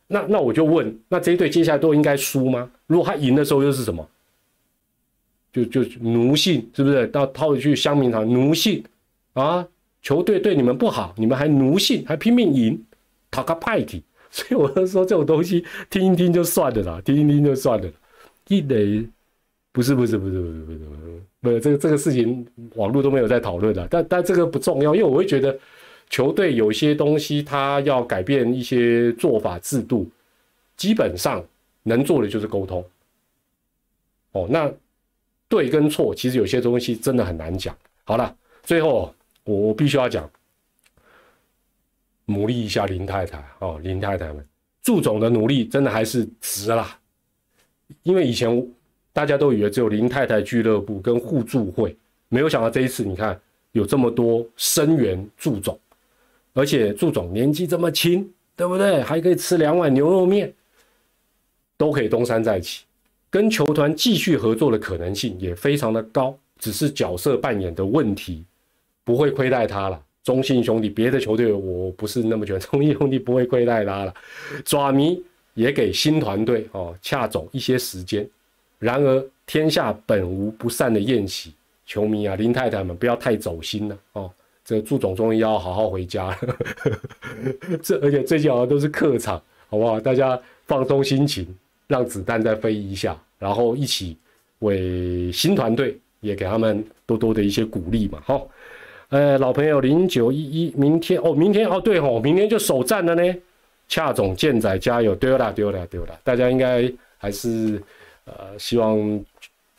[0.08, 2.68] 那那我就问，那这一队接下来都应该输吗？
[2.86, 4.08] 如果他赢的时候又是什么？
[5.52, 7.06] 就就奴性是不是？
[7.08, 8.82] 到套一句乡民堂奴性
[9.34, 9.66] 啊，
[10.02, 12.82] 球队对你们不好，你们还奴性，还拼命赢，
[13.30, 14.02] 讨个派体。
[14.30, 17.90] 所以我就说这种东西听一听就算了啦，听一听就算了。
[18.48, 19.02] 一雷
[19.72, 20.78] 不是不是不是不是不是
[21.40, 25.58] 不是这个这个事情网络都没有在讨论的，但但这个不重要，因为我会觉得
[26.10, 30.08] 球队有些东西他要改变一些做法制度，
[30.76, 31.44] 基本上
[31.82, 32.84] 能做的就是沟通。
[34.32, 34.72] 哦，那。
[35.50, 37.74] 对跟错，其实有些东西真的很难讲。
[38.04, 40.30] 好了，最后我我必须要讲，
[42.26, 44.46] 鼓励一下林太太哦，林太太们，
[44.82, 47.00] 祝总的努力真的还是值啦。
[48.02, 48.70] 因为以前
[49.10, 51.96] 大家都以为只有林太太俱乐部跟互助会，
[52.28, 53.40] 没有想到这一次你看
[53.72, 55.80] 有这么多声援祝总，
[56.58, 59.00] 而且祝总年纪这么轻，对不对？
[59.00, 60.52] 还可以吃两碗牛肉面，
[61.76, 62.82] 都可以东山再起。
[63.30, 68.44] 跟球团继续合作的可能性也非常的高，只是角色扮演的问题，
[69.04, 70.02] 不会亏待他了。
[70.24, 74.12] 中信兄弟，别的球队我不是那么觉得，中信兄弟不会亏待他了。
[74.64, 75.22] 爪迷
[75.54, 78.28] 也给新团队哦恰总一些时间。
[78.80, 81.52] 然而天下本无不散的宴席，
[81.86, 84.28] 球迷啊，林太太们不要太走心了哦。
[84.68, 86.36] 这祝总终于要好好回家了，
[87.82, 89.40] 这而且最近好像都是客场，
[89.70, 89.98] 好不好？
[89.98, 91.46] 大家放松心情。
[91.86, 94.14] 让子弹再飞一下，然后一起
[94.58, 98.42] 为新团队也给他们多多的一些鼓励嘛，哈。
[99.08, 103.34] 呃，老朋友零九一一，明天哦，明天哦，对哦，明天就首战了呢。
[103.88, 107.82] 恰总健仔加油，丢了丢了丢了，大家应该还是
[108.26, 108.98] 呃希望。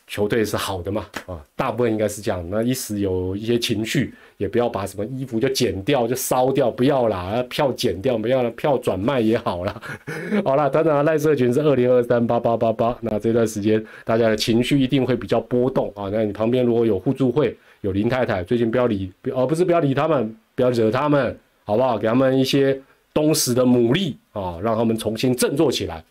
[0.10, 1.05] 球队是好的嘛？
[1.28, 2.43] 啊，大部分应该是这样。
[2.49, 7.45] 那一时有一些情绪，也不要把什么衣服就剪掉、就烧掉，不要啦。
[7.47, 9.82] 票剪掉，不要了，票转卖也好啦。
[10.43, 12.97] 好了，团长赖社群是二零二三八八八八。
[13.01, 16.10] 那这段时间大家的情绪一定会比较波动啊。
[16.12, 21.99] 那你旁边如果有互助会、有林太太，最近不要理，而不是不要理他们，不要惹他们，好不好？
[21.99, 22.82] 给他们一些
[23.14, 26.03] 东石的牡蛎啊，让他们重新振作起来。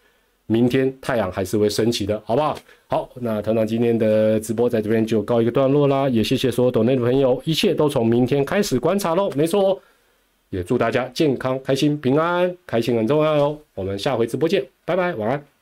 [0.50, 2.58] 明天太阳还是会升起的，好不好？
[2.88, 9.78] 好，那团长今天的直播在这边就告一个段落啦，也谢谢所有懂内的朋友，一切都从明天开始观察喽，没错，
[10.48, 13.60] 也祝大家健康、开心、平安，开心很重要哟。
[13.74, 15.57] 我们下回直播见，拜拜，晚安。